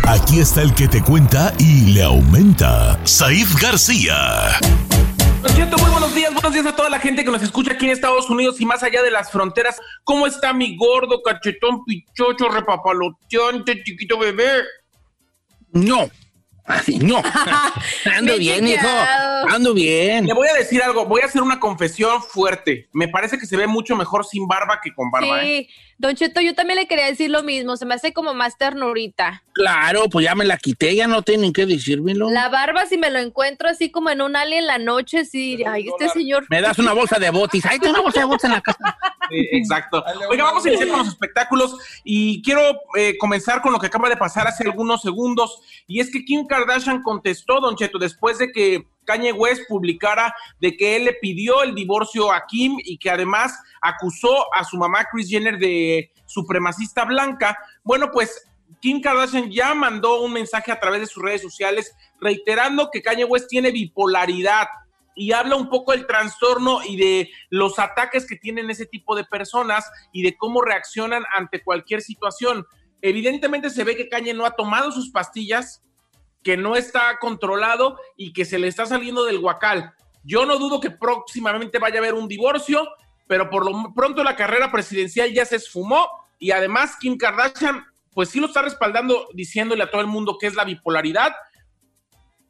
Aquí 0.07 0.39
está 0.39 0.61
el 0.61 0.73
que 0.73 0.87
te 0.87 1.03
cuenta 1.03 1.53
y 1.59 1.91
le 1.93 2.03
aumenta, 2.03 2.97
Saif 3.05 3.61
García. 3.61 4.15
Don 5.41 5.53
Cheto, 5.53 5.77
muy 5.77 5.91
buenos 5.91 6.15
días, 6.15 6.33
buenos 6.33 6.53
días 6.53 6.65
a 6.65 6.75
toda 6.77 6.89
la 6.89 6.99
gente 6.99 7.25
que 7.25 7.31
nos 7.31 7.43
escucha 7.43 7.73
aquí 7.73 7.85
en 7.85 7.91
Estados 7.91 8.29
Unidos 8.29 8.61
y 8.61 8.65
más 8.65 8.83
allá 8.83 9.03
de 9.03 9.11
las 9.11 9.29
fronteras. 9.29 9.81
¿Cómo 10.05 10.27
está 10.27 10.53
mi 10.53 10.77
gordo, 10.77 11.21
cachetón, 11.21 11.83
pichocho, 11.83 12.47
repapaloteante, 12.47 13.83
chiquito 13.83 14.17
bebé? 14.17 14.63
No. 15.73 16.09
Así, 16.65 16.97
no. 16.97 17.21
Ando 18.17 18.37
Bien 18.37 18.67
hijo. 18.67 18.87
Ando 19.49 19.73
bien. 19.73 20.25
Le 20.25 20.33
voy 20.33 20.47
a 20.47 20.53
decir 20.53 20.81
algo, 20.81 21.05
voy 21.05 21.21
a 21.21 21.25
hacer 21.25 21.41
una 21.41 21.59
confesión 21.59 22.23
fuerte. 22.23 22.89
Me 22.91 23.07
parece 23.07 23.37
que 23.37 23.45
se 23.45 23.55
ve 23.55 23.67
mucho 23.67 23.95
mejor 23.95 24.25
sin 24.25 24.47
barba 24.47 24.81
que 24.83 24.93
con 24.93 25.11
barba, 25.11 25.45
¿eh? 25.45 25.67
Don 25.97 26.13
Cheto, 26.13 26.41
yo 26.41 26.53
también 26.55 26.77
le 26.77 26.87
quería 26.87 27.05
decir 27.05 27.29
lo 27.29 27.41
mismo. 27.41 27.77
Se 27.77 27.85
me 27.85 27.93
hace 27.93 28.13
como 28.13 28.33
más 28.33 28.57
ternurita. 28.57 29.43
Claro, 29.53 30.09
pues 30.09 30.25
ya 30.25 30.35
me 30.35 30.43
la 30.43 30.57
quité, 30.57 30.93
ya 30.93 31.07
no 31.07 31.21
tienen 31.21 31.53
que 31.53 31.65
decírmelo. 31.65 32.29
La 32.29 32.49
barba, 32.49 32.85
si 32.85 32.97
me 32.97 33.09
lo 33.09 33.19
encuentro 33.19 33.69
así 33.69 33.89
como 33.89 34.09
en 34.09 34.21
un 34.21 34.35
alien 34.35 34.59
en 34.59 34.67
la 34.67 34.77
noche, 34.77 35.23
sí. 35.23 35.63
Ay, 35.65 35.87
este 35.87 36.09
señor. 36.09 36.45
Me 36.49 36.61
das 36.61 36.77
una 36.79 36.91
bolsa 36.91 37.17
de 37.17 37.29
botis. 37.29 37.65
Ay, 37.65 37.79
tengo 37.79 37.93
una 37.93 38.03
bolsa 38.03 38.19
de 38.19 38.25
botis 38.25 38.43
en 38.43 38.51
la 38.51 38.61
casa. 38.61 38.97
Sí, 39.29 39.47
exacto. 39.53 40.03
Oiga, 40.29 40.43
vamos 40.43 40.65
a 40.65 40.69
iniciar 40.69 40.89
con 40.89 40.99
los 40.99 41.07
espectáculos 41.07 41.77
y 42.03 42.41
quiero 42.43 42.61
eh, 42.97 43.17
comenzar 43.17 43.61
con 43.61 43.71
lo 43.71 43.79
que 43.79 43.87
acaba 43.87 44.09
de 44.09 44.17
pasar 44.17 44.47
hace 44.47 44.65
algunos 44.65 45.01
segundos 45.01 45.61
y 45.87 45.99
es 45.99 46.11
que 46.11 46.23
Kim 46.23 46.45
Kardashian 46.45 47.01
contestó, 47.01 47.59
Don 47.59 47.75
Cheto, 47.75 47.97
después 47.97 48.37
de 48.37 48.51
que 48.51 48.87
Kanye 49.05 49.31
West 49.31 49.63
publicara 49.67 50.33
de 50.59 50.75
que 50.75 50.95
él 50.95 51.05
le 51.05 51.13
pidió 51.13 51.63
el 51.63 51.75
divorcio 51.75 52.31
a 52.31 52.45
Kim 52.47 52.77
y 52.83 52.97
que 52.97 53.09
además 53.09 53.57
acusó 53.81 54.53
a 54.53 54.63
su 54.63 54.77
mamá 54.77 55.05
Kris 55.11 55.29
Jenner 55.29 55.57
de 55.57 56.11
supremacista 56.25 57.05
blanca. 57.05 57.57
Bueno, 57.83 58.11
pues 58.11 58.45
Kim 58.81 59.01
Kardashian 59.01 59.51
ya 59.51 59.73
mandó 59.73 60.21
un 60.21 60.33
mensaje 60.33 60.71
a 60.71 60.79
través 60.79 61.01
de 61.01 61.07
sus 61.07 61.23
redes 61.23 61.41
sociales 61.41 61.95
reiterando 62.19 62.89
que 62.91 63.01
Kanye 63.01 63.25
West 63.25 63.47
tiene 63.47 63.71
bipolaridad 63.71 64.67
y 65.15 65.31
habla 65.31 65.55
un 65.55 65.69
poco 65.69 65.93
del 65.93 66.05
trastorno 66.05 66.83
y 66.83 66.97
de 66.97 67.29
los 67.49 67.79
ataques 67.79 68.27
que 68.27 68.35
tienen 68.35 68.69
ese 68.69 68.85
tipo 68.85 69.15
de 69.15 69.23
personas 69.23 69.89
y 70.11 70.23
de 70.23 70.35
cómo 70.35 70.61
reaccionan 70.61 71.23
ante 71.33 71.63
cualquier 71.63 72.01
situación. 72.01 72.65
Evidentemente 73.01 73.69
se 73.69 73.83
ve 73.83 73.95
que 73.95 74.09
Kanye 74.09 74.33
no 74.33 74.45
ha 74.45 74.55
tomado 74.55 74.91
sus 74.91 75.09
pastillas, 75.09 75.81
que 76.45 76.57
no 76.57 76.75
está 76.75 77.17
controlado 77.19 77.99
y 78.15 78.31
que 78.31 78.45
se 78.45 78.59
le 78.59 78.67
está 78.67 78.85
saliendo 78.85 79.25
del 79.25 79.39
guacal. 79.39 79.95
Yo 80.23 80.45
no 80.45 80.59
dudo 80.59 80.79
que 80.79 80.91
próximamente 80.91 81.79
vaya 81.79 81.95
a 81.95 81.97
haber 81.97 82.13
un 82.13 82.27
divorcio, 82.27 82.87
pero 83.25 83.49
por 83.49 83.65
lo 83.65 83.91
pronto 83.95 84.23
la 84.23 84.35
carrera 84.35 84.71
presidencial 84.71 85.33
ya 85.33 85.43
se 85.43 85.55
esfumó 85.55 86.07
y 86.37 86.51
además 86.51 86.97
Kim 87.01 87.17
Kardashian 87.17 87.83
pues 88.13 88.29
sí 88.29 88.39
lo 88.39 88.45
está 88.45 88.61
respaldando 88.61 89.27
diciéndole 89.33 89.81
a 89.81 89.89
todo 89.89 90.01
el 90.01 90.07
mundo 90.07 90.37
que 90.39 90.45
es 90.45 90.53
la 90.53 90.65
bipolaridad, 90.65 91.33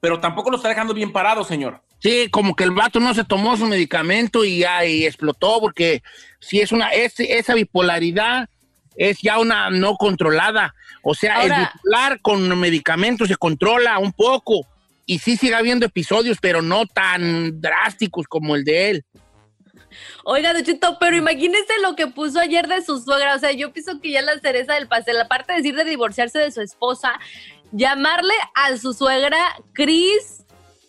pero 0.01 0.19
tampoco 0.19 0.51
lo 0.51 0.58
está 0.58 0.67
dejando 0.67 0.93
bien 0.93 1.13
parado, 1.13 1.45
señor. 1.45 1.81
Sí, 1.99 2.27
como 2.29 2.53
que 2.53 2.65
el 2.65 2.71
vato 2.71 2.99
no 2.99 3.13
se 3.13 3.23
tomó 3.23 3.55
su 3.55 3.65
medicamento 3.65 4.43
y 4.43 4.60
ya 4.60 4.84
explotó, 4.84 5.62
porque 5.62 6.03
si 6.41 6.60
es 6.60 6.73
una, 6.73 6.89
es, 6.89 7.17
esa 7.17 7.53
bipolaridad 7.53 8.49
es 8.97 9.19
ya 9.21 9.39
una 9.39 9.69
no 9.69 9.95
controlada. 9.95 10.73
O 11.03 11.13
sea, 11.13 11.43
el 11.43 11.51
Ahora- 11.51 11.71
bipolar 11.73 12.21
con 12.21 12.60
medicamentos 12.60 13.27
se 13.27 13.36
controla 13.36 13.97
un 13.99 14.12
poco. 14.13 14.65
Y 15.08 15.19
sí 15.19 15.38
sigue 15.38 15.53
habiendo 15.53 15.86
episodios, 15.86 16.39
pero 16.41 16.62
no 16.63 16.88
tan 16.88 17.62
drásticos 17.62 18.25
como 18.27 18.55
el 18.55 18.63
de 18.63 18.89
él. 18.89 19.05
Oiga, 20.23 20.51
Don 20.53 20.63
Cheto, 20.63 20.97
pero 20.99 21.15
imagínese 21.15 21.73
lo 21.84 21.95
que 21.95 22.08
puso 22.08 22.39
ayer 22.39 22.67
de 22.67 22.84
su 22.84 22.99
suegra. 22.99 23.36
O 23.36 23.39
sea, 23.39 23.51
yo 23.51 23.71
pienso 23.71 24.01
que 24.01 24.12
ya 24.12 24.21
la 24.23 24.39
cereza 24.39 24.73
del 24.73 24.88
pastel, 24.88 25.19
aparte 25.21 25.53
de 25.53 25.58
decir 25.60 25.75
de 25.75 25.86
divorciarse 25.86 26.39
de 26.39 26.51
su 26.51 26.62
esposa, 26.62 27.19
llamarle 27.71 28.34
a 28.55 28.75
su 28.77 28.93
suegra 28.93 29.38
Chris 29.73 30.43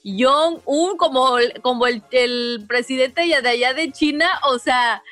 Jong-un 0.05 0.97
como, 0.97 1.39
el- 1.39 1.61
como 1.63 1.87
el, 1.87 2.03
el 2.13 2.65
presidente 2.67 3.21
de 3.27 3.49
allá 3.49 3.75
de 3.75 3.93
China. 3.93 4.29
O 4.45 4.59
sea, 4.59 5.03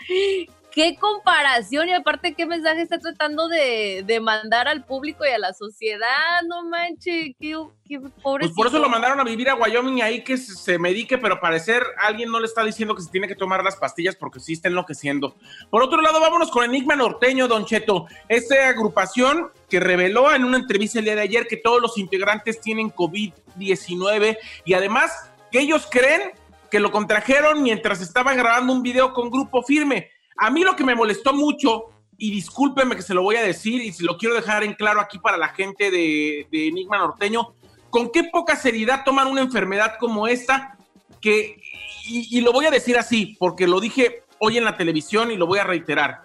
qué 0.74 0.96
comparación 0.96 1.88
y 1.88 1.92
aparte 1.92 2.34
qué 2.34 2.46
mensaje 2.46 2.82
está 2.82 2.98
tratando 2.98 3.48
de, 3.48 4.02
de 4.04 4.20
mandar 4.20 4.66
al 4.66 4.84
público 4.84 5.24
y 5.24 5.28
a 5.28 5.38
la 5.38 5.52
sociedad, 5.52 6.42
no 6.48 6.64
manches, 6.68 7.32
qué, 7.38 7.56
qué 7.86 8.00
pobre. 8.20 8.46
Pues 8.46 8.56
por 8.56 8.66
eso 8.66 8.80
lo 8.80 8.88
mandaron 8.88 9.20
a 9.20 9.24
vivir 9.24 9.48
a 9.48 9.54
Wyoming 9.54 10.02
ahí 10.02 10.24
que 10.24 10.36
se, 10.36 10.56
se 10.56 10.78
medique, 10.78 11.16
pero 11.16 11.40
parecer 11.40 11.84
alguien 11.98 12.30
no 12.30 12.40
le 12.40 12.46
está 12.46 12.64
diciendo 12.64 12.96
que 12.96 13.02
se 13.02 13.10
tiene 13.10 13.28
que 13.28 13.36
tomar 13.36 13.62
las 13.62 13.76
pastillas 13.76 14.16
porque 14.16 14.40
sí 14.40 14.54
está 14.54 14.66
enloqueciendo. 14.66 15.36
Por 15.70 15.82
otro 15.82 16.02
lado, 16.02 16.20
vámonos 16.20 16.50
con 16.50 16.64
Enigma 16.64 16.96
Norteño, 16.96 17.46
Don 17.46 17.64
Cheto. 17.64 18.06
Esta 18.28 18.68
agrupación 18.68 19.52
que 19.70 19.78
reveló 19.78 20.34
en 20.34 20.44
una 20.44 20.58
entrevista 20.58 20.98
el 20.98 21.04
día 21.04 21.14
de 21.14 21.22
ayer 21.22 21.46
que 21.46 21.56
todos 21.56 21.80
los 21.80 21.96
integrantes 21.98 22.60
tienen 22.60 22.90
COVID-19 22.90 24.38
y 24.64 24.74
además 24.74 25.30
que 25.52 25.60
ellos 25.60 25.86
creen 25.88 26.32
que 26.68 26.80
lo 26.80 26.90
contrajeron 26.90 27.62
mientras 27.62 28.00
estaban 28.00 28.36
grabando 28.36 28.72
un 28.72 28.82
video 28.82 29.12
con 29.12 29.30
Grupo 29.30 29.62
Firme. 29.62 30.10
A 30.36 30.50
mí 30.50 30.62
lo 30.64 30.76
que 30.76 30.84
me 30.84 30.94
molestó 30.94 31.32
mucho, 31.32 31.90
y 32.18 32.30
discúlpeme 32.30 32.96
que 32.96 33.02
se 33.02 33.14
lo 33.14 33.22
voy 33.22 33.36
a 33.36 33.42
decir 33.42 33.82
y 33.82 33.92
se 33.92 34.04
lo 34.04 34.16
quiero 34.16 34.34
dejar 34.34 34.62
en 34.62 34.74
claro 34.74 35.00
aquí 35.00 35.18
para 35.18 35.36
la 35.36 35.48
gente 35.48 35.90
de, 35.90 36.46
de 36.50 36.68
Enigma 36.68 36.98
Norteño, 36.98 37.54
con 37.90 38.10
qué 38.10 38.24
poca 38.24 38.56
seriedad 38.56 39.04
toman 39.04 39.28
una 39.28 39.40
enfermedad 39.40 39.96
como 39.98 40.26
esta, 40.26 40.76
que, 41.20 41.60
y, 42.06 42.38
y 42.38 42.40
lo 42.40 42.52
voy 42.52 42.66
a 42.66 42.70
decir 42.70 42.98
así, 42.98 43.36
porque 43.38 43.66
lo 43.66 43.80
dije 43.80 44.24
hoy 44.38 44.58
en 44.58 44.64
la 44.64 44.76
televisión 44.76 45.30
y 45.30 45.36
lo 45.36 45.46
voy 45.46 45.58
a 45.58 45.64
reiterar. 45.64 46.22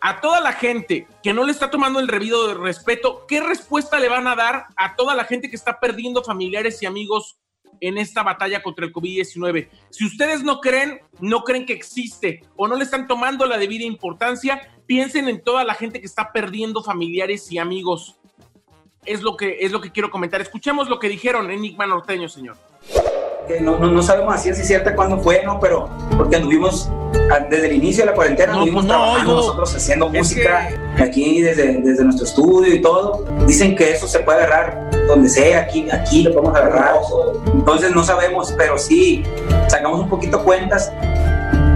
A 0.00 0.20
toda 0.20 0.40
la 0.40 0.52
gente 0.52 1.06
que 1.22 1.32
no 1.32 1.44
le 1.44 1.52
está 1.52 1.70
tomando 1.70 2.00
el 2.00 2.08
revido 2.08 2.48
de 2.48 2.54
respeto, 2.54 3.24
¿qué 3.26 3.40
respuesta 3.40 3.98
le 3.98 4.08
van 4.08 4.26
a 4.26 4.36
dar 4.36 4.66
a 4.76 4.94
toda 4.94 5.14
la 5.14 5.24
gente 5.24 5.48
que 5.50 5.56
está 5.56 5.80
perdiendo 5.80 6.22
familiares 6.22 6.82
y 6.82 6.86
amigos 6.86 7.38
en 7.80 7.98
esta 7.98 8.22
batalla 8.22 8.62
contra 8.62 8.86
el 8.86 8.92
COVID-19. 8.92 9.68
Si 9.90 10.04
ustedes 10.06 10.42
no 10.42 10.60
creen, 10.60 11.00
no 11.20 11.42
creen 11.42 11.66
que 11.66 11.72
existe 11.72 12.42
o 12.56 12.68
no 12.68 12.76
le 12.76 12.84
están 12.84 13.06
tomando 13.06 13.46
la 13.46 13.58
debida 13.58 13.84
importancia, 13.84 14.68
piensen 14.86 15.28
en 15.28 15.42
toda 15.42 15.64
la 15.64 15.74
gente 15.74 16.00
que 16.00 16.06
está 16.06 16.32
perdiendo 16.32 16.82
familiares 16.82 17.50
y 17.50 17.58
amigos. 17.58 18.16
Es 19.04 19.22
lo 19.22 19.36
que, 19.36 19.58
es 19.60 19.72
lo 19.72 19.80
que 19.80 19.92
quiero 19.92 20.10
comentar. 20.10 20.40
Escuchemos 20.40 20.88
lo 20.88 20.98
que 20.98 21.08
dijeron 21.08 21.50
Enigma 21.50 21.86
Norteño, 21.86 22.28
señor. 22.28 22.56
Que 23.46 23.60
no, 23.60 23.78
no, 23.78 23.90
no 23.90 24.02
sabemos 24.02 24.34
así 24.34 24.54
si 24.54 24.64
cierta 24.64 24.94
cuándo 24.94 25.18
fue, 25.18 25.42
¿no? 25.44 25.58
Pero 25.60 25.88
porque 26.16 26.36
anduvimos 26.36 26.90
ah, 27.30 27.40
desde 27.48 27.68
el 27.68 27.74
inicio 27.74 28.04
de 28.04 28.10
la 28.10 28.14
cuarentena, 28.14 28.52
No, 28.52 28.58
anduvimos 28.58 28.84
pues 28.84 28.96
trabajando 28.96 29.34
nosotros 29.34 29.76
haciendo 29.76 30.06
Es 30.06 30.12
música 30.12 30.68
aquí 30.98 31.42
desde, 31.42 31.80
desde 31.80 32.04
nuestro 32.04 32.26
estudio 32.26 32.74
y 32.74 32.82
todo. 32.82 33.24
Dicen 33.46 33.76
que 33.76 33.92
eso 33.92 34.06
se 34.06 34.20
puede 34.20 34.38
agarrar 34.38 34.90
donde 35.06 35.28
sea, 35.28 35.60
aquí, 35.60 35.88
aquí 35.90 36.22
lo 36.22 36.32
podemos 36.34 36.56
agarrar. 36.56 36.96
Entonces 37.52 37.94
no 37.94 38.04
sabemos, 38.04 38.54
pero 38.56 38.78
sí 38.78 39.22
sacamos 39.68 40.00
un 40.00 40.08
poquito 40.08 40.42
cuentas 40.42 40.92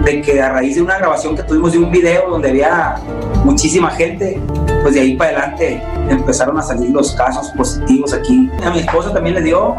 de 0.03 0.21
que 0.21 0.41
a 0.41 0.49
raíz 0.49 0.75
de 0.75 0.81
una 0.81 0.97
grabación 0.97 1.35
que 1.35 1.43
tuvimos 1.43 1.71
de 1.71 1.79
un 1.79 1.91
video 1.91 2.29
donde 2.29 2.49
había 2.49 2.95
muchísima 3.43 3.89
gente, 3.91 4.39
pues 4.81 4.95
de 4.95 5.01
ahí 5.01 5.15
para 5.15 5.31
adelante 5.31 5.81
empezaron 6.09 6.57
a 6.57 6.61
salir 6.61 6.89
los 6.89 7.13
casos 7.13 7.49
positivos 7.49 8.13
aquí. 8.13 8.49
A 8.63 8.71
mi 8.71 8.79
esposa 8.79 9.13
también 9.13 9.35
le 9.35 9.41
dio 9.41 9.75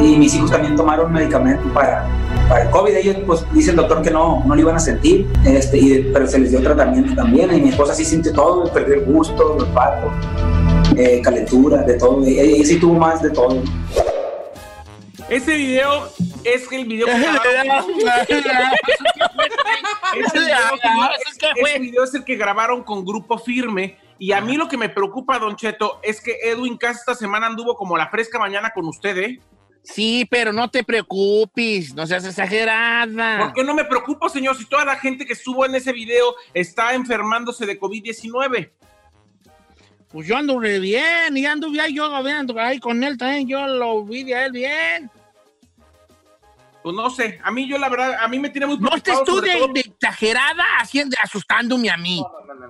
y 0.00 0.16
mis 0.16 0.34
hijos 0.34 0.50
también 0.50 0.76
tomaron 0.76 1.12
medicamento 1.12 1.62
para, 1.72 2.06
para 2.48 2.62
el 2.64 2.70
COVID. 2.70 2.94
Ellos, 2.94 3.16
pues, 3.26 3.44
dice 3.52 3.70
el 3.70 3.76
doctor 3.76 4.02
que 4.02 4.10
no, 4.10 4.42
no 4.44 4.54
lo 4.54 4.60
iban 4.60 4.76
a 4.76 4.80
sentir, 4.80 5.26
este, 5.44 5.78
y, 5.78 6.10
pero 6.12 6.26
se 6.26 6.38
les 6.38 6.50
dio 6.50 6.62
tratamiento 6.62 7.14
también. 7.14 7.52
Y 7.54 7.60
mi 7.60 7.68
esposa 7.70 7.94
sí 7.94 8.04
sintió 8.04 8.32
todo, 8.32 8.72
perdió 8.72 8.94
el 8.94 9.04
gusto, 9.04 9.56
el 9.56 9.62
olfato, 9.62 10.10
eh, 10.96 11.20
calentura, 11.22 11.82
de 11.82 11.94
todo. 11.94 12.24
Ella, 12.24 12.42
ella 12.42 12.64
sí 12.64 12.78
tuvo 12.78 12.94
más 12.94 13.22
de 13.22 13.30
todo. 13.30 13.60
Ese 15.28 15.56
video 15.56 16.08
es 16.44 16.70
el 16.70 16.84
video 16.84 17.06
que 17.06 17.12
grabaron- 17.12 17.84
Ese 20.16 21.78
video, 21.78 22.04
es- 22.04 22.14
el 22.14 22.24
que 22.24 22.36
grabaron 22.36 22.82
con 22.82 23.04
Grupo 23.04 23.38
Firme. 23.38 23.98
Y 24.18 24.32
a 24.32 24.40
mí 24.40 24.56
lo 24.56 24.68
que 24.68 24.76
me 24.76 24.88
preocupa, 24.88 25.38
Don 25.38 25.56
Cheto, 25.56 25.98
es 26.02 26.20
que 26.20 26.36
Edwin 26.42 26.76
Cass 26.76 26.98
esta 27.00 27.14
semana 27.14 27.46
anduvo 27.46 27.74
como 27.74 27.96
la 27.96 28.08
fresca 28.08 28.38
mañana 28.38 28.70
con 28.72 28.86
usted, 28.86 29.16
¿eh? 29.18 29.40
Sí, 29.82 30.26
pero 30.30 30.52
no 30.52 30.70
te 30.70 30.82
preocupes, 30.82 31.92
no 31.94 32.06
seas 32.06 32.24
exagerada. 32.24 33.38
¿Por 33.38 33.52
qué 33.52 33.64
no 33.64 33.74
me 33.74 33.84
preocupo, 33.84 34.28
señor, 34.30 34.56
si 34.56 34.64
toda 34.66 34.84
la 34.84 34.96
gente 34.96 35.26
que 35.26 35.34
estuvo 35.34 35.66
en 35.66 35.74
ese 35.74 35.92
video 35.92 36.34
está 36.54 36.94
enfermándose 36.94 37.66
de 37.66 37.78
COVID-19? 37.78 38.70
Pues 40.14 40.28
yo 40.28 40.36
ando 40.36 40.60
re 40.60 40.78
bien, 40.78 41.36
y 41.36 41.44
ando 41.44 41.70
bien, 41.70 41.92
yo 41.92 42.04
ando 42.14 42.56
ahí 42.60 42.78
con 42.78 43.02
él 43.02 43.18
también, 43.18 43.48
yo 43.48 43.66
lo 43.66 44.04
vi 44.04 44.22
de 44.22 44.44
él 44.44 44.52
bien. 44.52 45.10
Pues 46.84 46.94
no 46.94 47.10
sé, 47.10 47.40
a 47.42 47.50
mí 47.50 47.66
yo 47.68 47.78
la 47.78 47.88
verdad, 47.88 48.18
a 48.22 48.28
mí 48.28 48.38
me 48.38 48.48
tiene 48.48 48.66
muy 48.68 48.78
No 48.78 48.94
estés 48.94 49.24
tú 49.24 49.40
de, 49.40 49.52
todo- 49.52 49.72
de 49.72 49.80
exagerada 49.80 50.62
haciendo, 50.78 51.16
asustándome 51.20 51.90
a 51.90 51.96
mí. 51.96 52.24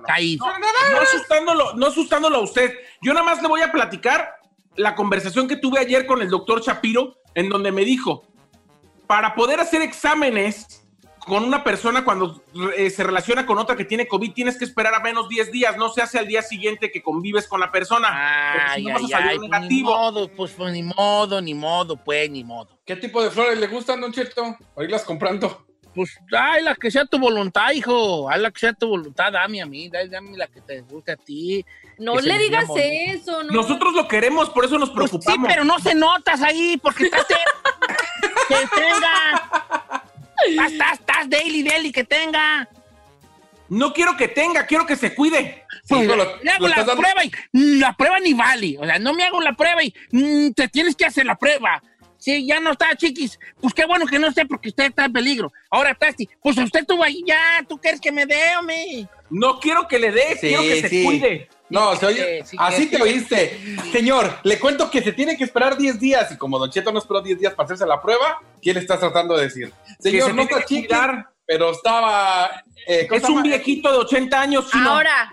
Ahí. 0.07 0.37
no 0.37 0.99
asustándolo, 0.99 1.75
no 1.75 1.85
asustándolo 1.85 2.37
a 2.37 2.41
usted. 2.41 2.73
Yo 2.99 3.13
nada 3.13 3.23
más 3.23 3.39
le 3.43 3.47
voy 3.47 3.61
a 3.61 3.71
platicar 3.71 4.37
la 4.75 4.95
conversación 4.95 5.47
que 5.47 5.57
tuve 5.57 5.79
ayer 5.79 6.07
con 6.07 6.23
el 6.23 6.29
doctor 6.29 6.63
Shapiro, 6.63 7.19
en 7.35 7.49
donde 7.49 7.71
me 7.71 7.85
dijo, 7.85 8.25
para 9.05 9.35
poder 9.35 9.59
hacer 9.59 9.83
exámenes 9.83 10.83
con 11.25 11.43
una 11.43 11.63
persona 11.63 12.05
cuando 12.05 12.43
eh, 12.77 12.89
se 12.89 13.03
relaciona 13.03 13.45
con 13.45 13.57
otra 13.57 13.75
que 13.75 13.83
tiene 13.85 14.07
COVID, 14.07 14.33
tienes 14.33 14.57
que 14.57 14.65
esperar 14.65 14.93
a 14.93 14.99
menos 14.99 15.27
10 15.27 15.51
días, 15.51 15.75
no 15.77 15.89
se 15.89 16.01
hace 16.01 16.19
al 16.19 16.27
día 16.27 16.41
siguiente 16.41 16.91
que 16.91 17.01
convives 17.01 17.47
con 17.47 17.59
la 17.59 17.71
persona. 17.71 18.51
porque 18.53 18.69
si 18.69 18.75
Ay, 18.75 18.83
no 18.85 18.93
vas 18.93 19.01
a 19.01 19.05
ay, 19.05 19.11
salir 19.11 19.29
ay, 19.29 19.37
pues, 19.37 19.41
ni 19.41 19.49
negativo. 19.49 19.91
modo, 19.97 20.27
pues, 20.29 20.51
pues, 20.53 20.73
ni 20.73 20.83
modo, 20.83 21.41
ni 21.41 21.53
modo, 21.53 21.97
pues, 21.97 22.29
ni 22.29 22.43
modo. 22.43 22.79
¿Qué 22.85 22.95
tipo 22.95 23.23
de 23.23 23.31
flores 23.31 23.57
le 23.59 23.67
gustan, 23.67 24.01
Don 24.01 24.13
Cheto? 24.13 24.55
Para 24.73 24.85
irlas 24.85 25.03
comprando. 25.03 25.65
Pues, 25.95 26.19
ay, 26.37 26.61
la 26.61 26.75
que 26.75 26.91
sea 26.91 27.05
tu 27.05 27.17
voluntad, 27.17 27.71
hijo. 27.71 28.29
Ay, 28.29 28.41
la 28.41 28.51
que 28.51 28.59
sea 28.59 28.73
tu 28.73 28.87
voluntad, 28.89 29.31
dame 29.31 29.61
a 29.61 29.65
mí, 29.65 29.87
dame, 29.89 30.09
dame 30.09 30.37
la 30.37 30.47
que 30.47 30.59
te 30.61 30.81
guste 30.81 31.13
a 31.13 31.15
ti. 31.15 31.65
No 31.97 32.19
le 32.19 32.37
digas 32.37 32.67
bonito. 32.67 32.85
eso, 33.13 33.43
¿no? 33.43 33.51
Nosotros 33.53 33.93
lo 33.93 34.05
queremos, 34.07 34.49
por 34.49 34.65
eso 34.65 34.77
nos 34.77 34.89
Pues 34.91 35.09
sí, 35.09 35.17
preocupamos. 35.17 35.47
pero 35.47 35.63
no 35.63 35.79
se 35.79 35.95
notas 35.95 36.41
ahí, 36.41 36.77
porque 36.83 37.05
estás... 37.05 37.25
que 38.49 38.55
tenga. 38.75 40.03
Estás, 40.47 40.99
estás, 40.99 41.29
daily, 41.29 41.63
daily, 41.63 41.91
que 41.91 42.03
tenga. 42.03 42.67
No 43.69 43.93
quiero 43.93 44.15
que 44.15 44.27
tenga, 44.27 44.65
quiero 44.65 44.85
que 44.85 44.95
se 44.95 45.15
cuide. 45.15 45.63
Lo- 46.15 46.37
le 46.43 46.51
hago 46.51 46.67
lo 46.67 46.75
la 46.75 46.85
prueba 46.95 47.23
y 47.25 47.31
la 47.79 47.93
prueba 47.93 48.19
ni 48.19 48.33
vale. 48.33 48.77
O 48.79 48.85
sea, 48.85 48.99
no 48.99 49.13
me 49.13 49.23
hago 49.23 49.41
la 49.41 49.53
prueba 49.53 49.83
y 49.83 49.93
mm, 50.11 50.51
te 50.51 50.67
tienes 50.67 50.95
que 50.95 51.05
hacer 51.05 51.25
la 51.25 51.35
prueba. 51.35 51.81
Sí, 52.25 52.43
ya 52.47 52.59
no 52.59 52.71
está, 52.71 52.95
chiquis. 52.95 53.39
Pues 53.61 53.71
qué 53.75 53.85
bueno 53.85 54.07
que 54.07 54.17
no 54.17 54.25
esté 54.27 54.47
porque 54.47 54.69
usted 54.69 54.85
está 54.85 55.05
en 55.05 55.13
peligro. 55.13 55.53
Ahora, 55.69 55.93
Tasti, 55.93 56.27
pues 56.41 56.57
usted 56.57 56.79
estuvo 56.79 57.03
ahí 57.03 57.21
ya. 57.23 57.63
¿Tú 57.69 57.77
quieres 57.77 58.01
que 58.01 58.11
me 58.11 58.25
dé, 58.25 58.57
hombre? 58.59 59.07
No 59.29 59.59
quiero 59.59 59.87
que 59.87 59.99
le 59.99 60.11
dé, 60.11 60.31
Sí, 60.41 60.47
quiero 60.47 60.63
que 60.63 60.81
se 60.81 60.89
sí. 60.89 61.03
cuide. 61.05 61.49
No, 61.69 61.95
se 61.95 62.05
oye. 62.07 62.39
Sí, 62.43 62.49
sí, 62.49 62.57
así 62.59 62.83
sí. 62.85 62.89
te 62.89 63.01
oíste. 63.03 63.59
Señor, 63.91 64.39
le 64.43 64.57
cuento 64.57 64.89
que 64.89 65.03
se 65.03 65.11
tiene 65.13 65.37
que 65.37 65.43
esperar 65.43 65.77
10 65.77 65.99
días. 65.99 66.31
Y 66.31 66.37
como 66.37 66.57
Don 66.57 66.71
Cheto 66.71 66.91
no 66.91 66.97
esperó 66.97 67.21
10 67.21 67.37
días 67.39 67.53
para 67.53 67.65
hacerse 67.65 67.85
la 67.85 68.01
prueba, 68.01 68.39
¿qué 68.59 68.73
le 68.73 68.79
estás 68.79 68.99
tratando 68.99 69.37
de 69.37 69.43
decir? 69.43 69.71
Señor, 69.99 70.29
se 70.29 70.33
no 70.33 70.41
está 70.41 70.57
que 70.61 70.65
chiqui, 70.65 70.87
cuidar. 70.87 71.29
pero 71.45 71.69
estaba. 71.71 72.63
eh, 72.87 73.05
¿cómo 73.07 73.17
Es 73.19 73.23
se 73.27 73.31
un 73.31 73.43
viejito 73.43 73.91
de 73.91 73.97
80 73.99 74.41
años, 74.41 74.71
chino. 74.71 74.89
Ahora, 74.89 75.31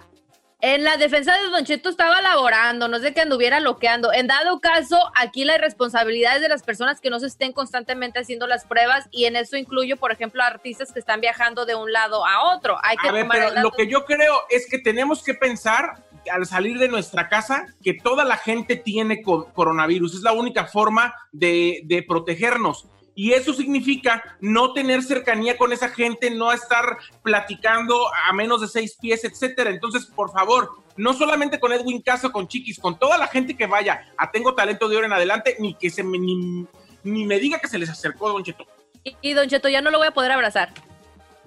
en 0.65 0.85
la 0.85 0.97
defensa 0.97 1.37
de 1.37 1.49
Don 1.49 1.65
Cheto 1.65 1.89
estaba 1.89 2.23
laborando, 2.23 2.87
no 2.87 2.97
es 2.97 3.03
de 3.03 3.13
que 3.13 3.21
anduviera 3.21 3.59
loqueando. 3.59 4.13
En 4.13 4.29
dado 4.29 4.61
caso, 4.61 4.97
aquí 5.17 5.45
la 5.45 5.57
irresponsabilidad 5.57 6.37
es 6.37 6.41
de 6.43 6.49
las 6.49 6.63
personas 6.63 7.01
que 7.01 7.11
no 7.11 7.19
se 7.19 7.27
estén 7.27 7.53
constantemente 7.53 8.21
haciendo 8.21 8.47
las 8.47 8.65
pruebas 8.65 9.09
y 9.11 9.25
en 9.25 9.35
eso 9.35 9.57
incluyo, 9.57 9.97
por 9.97 10.13
ejemplo, 10.13 10.41
a 10.41 10.47
artistas 10.47 10.93
que 10.93 11.01
están 11.01 11.21
viajando 11.21 11.67
de 11.67 11.75
un 11.75 11.93
lado 11.93 12.25
a 12.25 12.55
otro. 12.55 12.77
Hay 12.85 12.97
que 12.97 13.09
A 13.09 13.13
ver, 13.13 13.23
tomar 13.25 13.39
pero 13.51 13.61
lo 13.61 13.73
que 13.73 13.89
yo 13.89 14.05
creo 14.05 14.35
es 14.51 14.69
que 14.71 14.79
tenemos 14.79 15.25
que 15.25 15.35
pensar 15.35 16.05
al 16.33 16.47
salir 16.47 16.79
de 16.79 16.87
nuestra 16.87 17.29
casa 17.29 17.67
que 17.83 17.95
toda 17.95 18.25
la 18.25 18.37
gente 18.37 18.77
tiene 18.77 19.21
co- 19.21 19.47
coronavirus. 19.53 20.15
Es 20.15 20.23
la 20.23 20.33
única 20.33 20.67
forma 20.67 21.13
de, 21.33 21.81
de 21.87 22.05
protegernos. 22.05 22.87
Y 23.15 23.33
eso 23.33 23.53
significa 23.53 24.37
no 24.41 24.73
tener 24.73 25.03
cercanía 25.03 25.59
con 25.59 25.73
esa 25.73 25.91
gente, 25.91 26.31
no 26.31 26.51
estar 26.53 26.97
platicando 27.23 28.09
a 28.27 28.33
menos 28.33 28.61
de 28.63 28.69
seis 28.69 28.97
pies, 29.01 29.25
etcétera. 29.25 29.71
Entonces, 29.71 30.07
por 30.07 30.33
favor, 30.33 30.71
no 30.97 31.13
solamente 31.13 31.61
con 31.61 31.73
Edwin 31.73 32.01
Caso, 32.01 32.33
con 32.33 32.49
Chiquis, 32.49 32.79
con 32.79 32.99
toda 32.99 33.19
la 33.19 33.27
gente 33.27 33.57
que 33.57 33.67
vaya 33.67 34.07
a 34.17 34.31
Tengo 34.31 34.55
Talento 34.55 34.89
de 34.89 34.97
ahora 34.97 35.07
en 35.09 35.13
adelante, 35.13 35.57
ni 35.59 35.75
que 35.75 35.91
se 35.91 36.03
me, 36.03 36.19
ni, 36.19 36.67
ni 37.05 37.25
me 37.27 37.39
diga 37.39 37.59
que 37.59 37.69
se 37.69 37.79
les 37.79 37.91
acercó 37.91 38.31
Don 38.31 38.43
Cheto. 38.43 38.67
Y, 39.05 39.17
y 39.21 39.33
Don 39.35 39.49
Cheto 39.49 39.69
ya 39.69 39.83
no 39.83 39.91
lo 39.91 39.99
voy 39.99 40.07
a 40.07 40.13
poder 40.15 40.33
abrazar. 40.33 40.73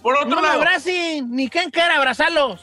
Por 0.04 0.16
otro 0.16 0.30
No 0.30 0.36
me 0.36 0.44
lado, 0.44 0.60
abracen, 0.60 1.32
ni 1.32 1.50
quien 1.50 1.72
quiera 1.72 1.96
abrazarlos. 1.98 2.62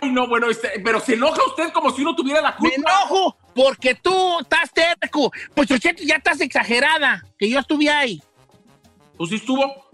ay 0.00 0.10
no, 0.10 0.28
bueno, 0.28 0.48
este, 0.48 0.78
pero 0.84 1.00
se 1.00 1.14
enoja 1.14 1.40
usted 1.46 1.72
como 1.72 1.90
si 1.90 2.02
uno 2.02 2.14
tuviera 2.14 2.40
la 2.40 2.54
culpa. 2.54 2.76
Me 2.76 2.82
enojo 2.82 3.36
porque 3.54 3.94
tú 3.94 4.40
estás 4.40 4.72
terco. 4.72 5.32
Pues, 5.54 5.68
Cheto, 5.68 6.02
ya 6.04 6.16
estás 6.16 6.40
exagerada. 6.40 7.24
Que 7.38 7.48
yo 7.48 7.58
estuve 7.58 7.88
ahí. 7.88 8.22
Pues 9.16 9.30
sí 9.30 9.36
estuvo. 9.36 9.90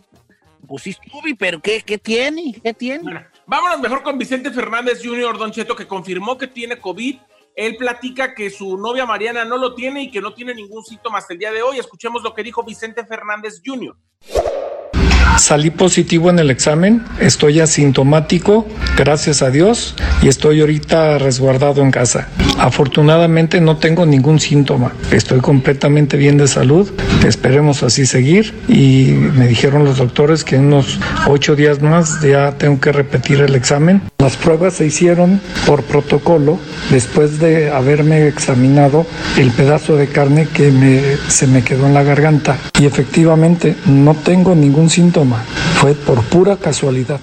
Pues 0.67 0.83
sí 0.83 0.91
estuve, 0.91 1.35
pero 1.35 1.61
¿qué, 1.61 1.83
qué 1.83 1.97
tiene? 1.97 2.55
¿Qué 2.63 2.75
tiene? 2.75 3.03
Bueno, 3.03 3.25
vámonos 3.47 3.81
mejor 3.81 4.03
con 4.03 4.19
Vicente 4.19 4.51
Fernández 4.51 5.01
Jr., 5.03 5.39
Don 5.39 5.51
Cheto, 5.51 5.75
que 5.75 5.87
confirmó 5.87 6.37
que 6.37 6.47
tiene 6.47 6.79
COVID. 6.79 7.17
Él 7.55 7.77
platica 7.77 8.35
que 8.35 8.51
su 8.51 8.77
novia 8.77 9.07
Mariana 9.07 9.45
no 9.45 9.57
lo 9.57 9.75
tiene 9.75 10.03
y 10.03 10.11
que 10.11 10.21
no 10.21 10.35
tiene 10.35 10.55
ningún 10.55 10.85
síntoma 10.85 11.19
hasta 11.19 11.33
el 11.33 11.41
día 11.41 11.51
de 11.51 11.63
hoy. 11.63 11.79
Escuchemos 11.79 12.23
lo 12.23 12.35
que 12.35 12.43
dijo 12.43 12.63
Vicente 12.63 13.05
Fernández 13.05 13.63
Jr. 13.65 13.97
Salí 15.39 15.71
positivo 15.71 16.31
en 16.31 16.41
el 16.41 16.51
examen, 16.51 17.05
estoy 17.21 17.61
asintomático, 17.61 18.67
gracias 18.97 19.41
a 19.41 19.51
Dios, 19.51 19.95
y 20.21 20.29
estoy 20.29 20.61
ahorita 20.61 21.19
resguardado 21.19 21.81
en 21.81 21.93
casa. 21.93 22.29
Afortunadamente 22.69 23.63
no 23.63 23.79
tengo 23.79 24.05
ningún 24.05 24.39
síntoma, 24.41 24.93
estoy 25.11 25.41
completamente 25.41 26.19
bien 26.19 26.37
de 26.37 26.47
salud, 26.47 26.87
esperemos 27.27 27.83
así 27.83 28.05
seguir. 28.05 28.53
Y 28.69 29.07
me 29.07 29.49
dijeron 29.49 29.87
los 29.87 29.97
doctores 29.97 30.45
que 30.45 30.57
en 30.57 30.67
unos 30.67 30.99
ocho 31.27 31.57
días 31.57 31.81
más 31.81 32.21
ya 32.21 32.53
tengo 32.59 32.79
que 32.79 32.93
repetir 32.93 33.41
el 33.41 33.55
examen. 33.55 34.03
Las 34.19 34.37
pruebas 34.37 34.75
se 34.75 34.85
hicieron 34.85 35.41
por 35.67 35.83
protocolo 35.85 36.59
después 36.91 37.39
de 37.39 37.71
haberme 37.71 38.29
examinado 38.29 39.07
el 39.39 39.51
pedazo 39.51 39.97
de 39.97 40.09
carne 40.09 40.47
que 40.53 40.71
me, 40.71 41.01
se 41.29 41.47
me 41.47 41.63
quedó 41.63 41.87
en 41.87 41.95
la 41.95 42.03
garganta. 42.03 42.59
Y 42.79 42.85
efectivamente 42.85 43.77
no 43.87 44.15
tengo 44.15 44.55
ningún 44.55 44.91
síntoma, 44.91 45.43
fue 45.81 45.95
por 45.95 46.23
pura 46.25 46.59
casualidad. 46.59 47.19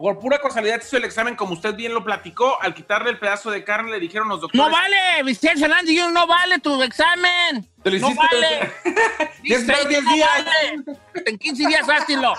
Por 0.00 0.18
pura 0.18 0.38
casualidad 0.40 0.80
hizo 0.82 0.96
el 0.96 1.04
examen, 1.04 1.36
como 1.36 1.52
usted 1.52 1.74
bien 1.74 1.92
lo 1.92 2.02
platicó. 2.02 2.56
Al 2.62 2.72
quitarle 2.72 3.10
el 3.10 3.18
pedazo 3.18 3.50
de 3.50 3.62
carne, 3.62 3.90
le 3.90 4.00
dijeron 4.00 4.30
los 4.30 4.40
doctores. 4.40 4.64
No 4.66 4.72
vale, 4.74 5.22
Vicente 5.26 5.60
Fernández, 5.60 5.94
yo 5.94 6.10
no 6.10 6.26
vale 6.26 6.58
tu 6.58 6.82
examen. 6.82 7.68
Te 7.82 7.90
lo 7.90 7.98
no 7.98 8.06
hiciste 8.08 8.26
vale. 8.32 8.72
Diez 9.42 9.66
Dice, 9.66 9.88
días, 9.88 10.02
no 10.02 10.14
días. 10.14 10.30
vale. 10.30 10.84
En 11.26 11.36
15 11.38 11.66
días 11.68 11.86
háztelo. 11.86 12.32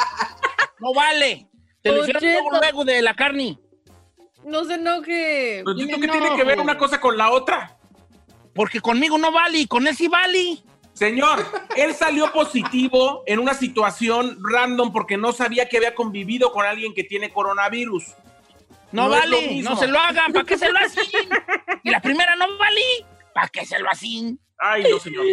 No 0.79 0.91
vale. 0.95 1.47
Te 1.83 1.91
lo 1.91 2.03
hicieron 2.03 2.45
luego, 2.59 2.83
de 2.83 2.99
la 3.03 3.13
carne. 3.13 3.59
No 4.43 4.65
se 4.65 4.73
enoje. 4.73 5.61
Pero 5.63 5.79
¿esto 5.79 5.99
qué 6.01 6.07
tiene 6.07 6.35
que 6.35 6.43
ver 6.43 6.59
una 6.59 6.79
cosa 6.79 6.99
con 6.99 7.15
la 7.15 7.29
otra? 7.29 7.77
Porque 8.55 8.81
conmigo 8.81 9.19
no 9.19 9.31
vale 9.31 9.59
y 9.59 9.67
con 9.67 9.85
él 9.85 9.95
sí 9.95 10.07
vale. 10.07 10.63
Señor, 10.93 11.45
él 11.75 11.93
salió 11.93 12.31
positivo 12.31 13.23
en 13.25 13.39
una 13.39 13.53
situación 13.53 14.37
random 14.43 14.91
porque 14.91 15.17
no 15.17 15.31
sabía 15.31 15.67
que 15.67 15.77
había 15.77 15.95
convivido 15.95 16.51
con 16.51 16.65
alguien 16.65 16.93
que 16.93 17.03
tiene 17.03 17.31
coronavirus. 17.31 18.13
No, 18.91 19.03
No 19.03 19.09
vale, 19.09 19.61
no 19.63 19.75
se 19.77 19.87
lo 19.87 19.97
hagan, 19.99 20.33
¿para 20.33 20.45
qué 20.45 20.57
se 20.57 20.69
lo 20.69 20.77
hacen? 20.77 21.05
Y 21.83 21.89
la 21.89 22.01
primera 22.01 22.35
no 22.35 22.45
vale, 22.57 22.81
¿para 23.33 23.47
qué 23.47 23.65
se 23.65 23.79
lo 23.79 23.89
hacen? 23.89 24.37
Ay, 24.59 24.83
no, 24.91 24.99
señor. 24.99 25.25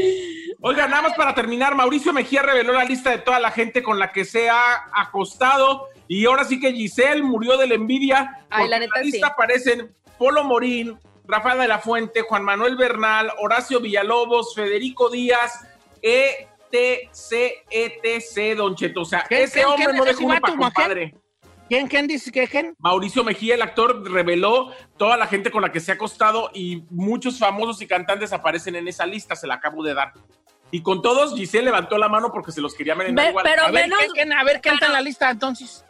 Oiga, 0.60 0.86
nada 0.88 1.02
más 1.02 1.14
para 1.14 1.34
terminar, 1.34 1.74
Mauricio 1.74 2.12
Mejía 2.14 2.40
reveló 2.40 2.72
la 2.72 2.84
lista 2.84 3.10
de 3.10 3.18
toda 3.18 3.38
la 3.38 3.50
gente 3.50 3.82
con 3.82 3.98
la 3.98 4.10
que 4.12 4.24
se 4.24 4.48
ha 4.48 4.86
acostado 4.94 5.88
y 6.06 6.24
ahora 6.24 6.44
sí 6.44 6.58
que 6.58 6.72
Giselle 6.72 7.22
murió 7.22 7.58
de 7.58 7.66
la 7.66 7.74
envidia. 7.74 8.46
Ay, 8.48 8.68
la 8.68 8.76
en 8.76 8.82
neta, 8.82 9.00
lista 9.02 9.26
sí. 9.26 9.32
aparecen 9.32 9.94
Polo 10.16 10.44
Morín, 10.44 10.98
Rafael 11.28 11.58
de 11.60 11.68
la 11.68 11.78
Fuente, 11.78 12.22
Juan 12.22 12.42
Manuel 12.42 12.74
Bernal, 12.76 13.30
Horacio 13.38 13.80
Villalobos, 13.80 14.54
Federico 14.54 15.10
Díaz, 15.10 15.60
ETC, 16.02 17.64
ETC, 17.70 18.56
Don 18.56 18.74
Cheto. 18.74 19.02
O 19.02 19.04
sea, 19.04 19.24
¿Quién- 19.28 19.42
ese 19.42 19.54
quién- 19.60 19.66
hombre 19.66 19.84
quién 19.86 19.96
no 19.96 20.04
dejó 20.04 20.24
uno 20.24 20.40
para 20.40 20.56
compadre. 20.56 21.14
¿Quién, 21.68 21.86
quién 21.86 22.06
dice 22.06 22.32
que 22.32 22.48
quién? 22.48 22.74
Mauricio 22.78 23.22
Mejía, 23.24 23.54
el 23.54 23.60
actor, 23.60 24.10
reveló 24.10 24.72
toda 24.96 25.18
la 25.18 25.26
gente 25.26 25.50
con 25.50 25.60
la 25.60 25.70
que 25.70 25.80
se 25.80 25.90
ha 25.92 25.96
acostado 25.96 26.50
y 26.54 26.82
muchos 26.88 27.38
famosos 27.38 27.82
y 27.82 27.86
cantantes 27.86 28.32
aparecen 28.32 28.74
en 28.76 28.88
esa 28.88 29.04
lista, 29.04 29.36
se 29.36 29.46
la 29.46 29.54
acabo 29.56 29.82
de 29.82 29.92
dar. 29.92 30.14
Y 30.70 30.80
con 30.82 31.02
todos, 31.02 31.34
Giselle 31.34 31.66
levantó 31.66 31.98
la 31.98 32.08
mano 32.08 32.32
porque 32.32 32.52
se 32.52 32.62
los 32.62 32.74
quería 32.74 32.94
merendar 32.94 33.26
Ve- 33.26 33.30
igual. 33.32 33.44
pero 33.44 33.62
A 33.64 33.70
ver, 33.70 33.82
menos- 33.84 33.98
¿quién, 33.98 34.10
quién- 34.12 34.32
a 34.32 34.44
ver, 34.44 34.60
¿quién 34.62 34.74
está 34.74 34.86
en 34.86 34.92
la 34.94 35.00
lista 35.02 35.28
entonces? 35.30 35.84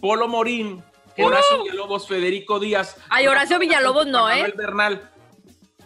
Polo 0.00 0.28
Morín, 0.28 0.80
Horacio 1.18 1.62
Villalobos, 1.64 2.08
Federico 2.08 2.58
Díaz. 2.58 2.96
Ay, 3.08 3.26
Horacio 3.26 3.58
Villalobos 3.58 4.06
no, 4.06 4.28
¿eh? 4.30 4.34
Manuel 4.36 4.54
Bernal. 4.56 5.10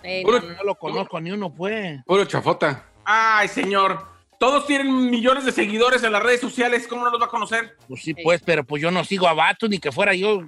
Eh, 0.03 0.23
Puro- 0.25 0.41
no. 0.41 0.55
no 0.55 0.65
lo 0.65 0.75
conozco 0.77 1.21
ni 1.21 1.31
uno, 1.33 1.53
pues. 1.55 2.01
Puro 2.07 2.25
chafota. 2.25 2.87
Ay, 3.05 3.49
señor. 3.49 4.07
Todos 4.39 4.67
tienen 4.67 5.11
millones 5.11 5.45
de 5.45 5.53
seguidores 5.53 6.03
en 6.05 6.13
las 6.13 6.23
redes 6.23 6.41
sociales. 6.41 6.87
¿Cómo 6.87 7.05
no 7.05 7.11
los 7.11 7.21
va 7.21 7.27
a 7.27 7.29
conocer? 7.29 7.77
Pues 7.89 8.03
sí, 8.03 8.15
pues, 8.15 8.41
pero 8.45 8.63
pues 8.65 8.81
yo 8.81 8.91
no 8.93 9.03
sigo 9.05 9.27
a 9.27 9.33
Vato 9.35 9.69
ni 9.69 9.79
que 9.79 9.91
fuera 9.91 10.15
yo. 10.15 10.43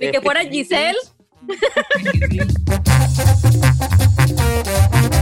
Ni 0.00 0.08
eh, 0.08 0.10
que 0.10 0.20
fuera 0.20 0.40
Pequeñín. 0.40 0.64
Giselle. 0.64 0.98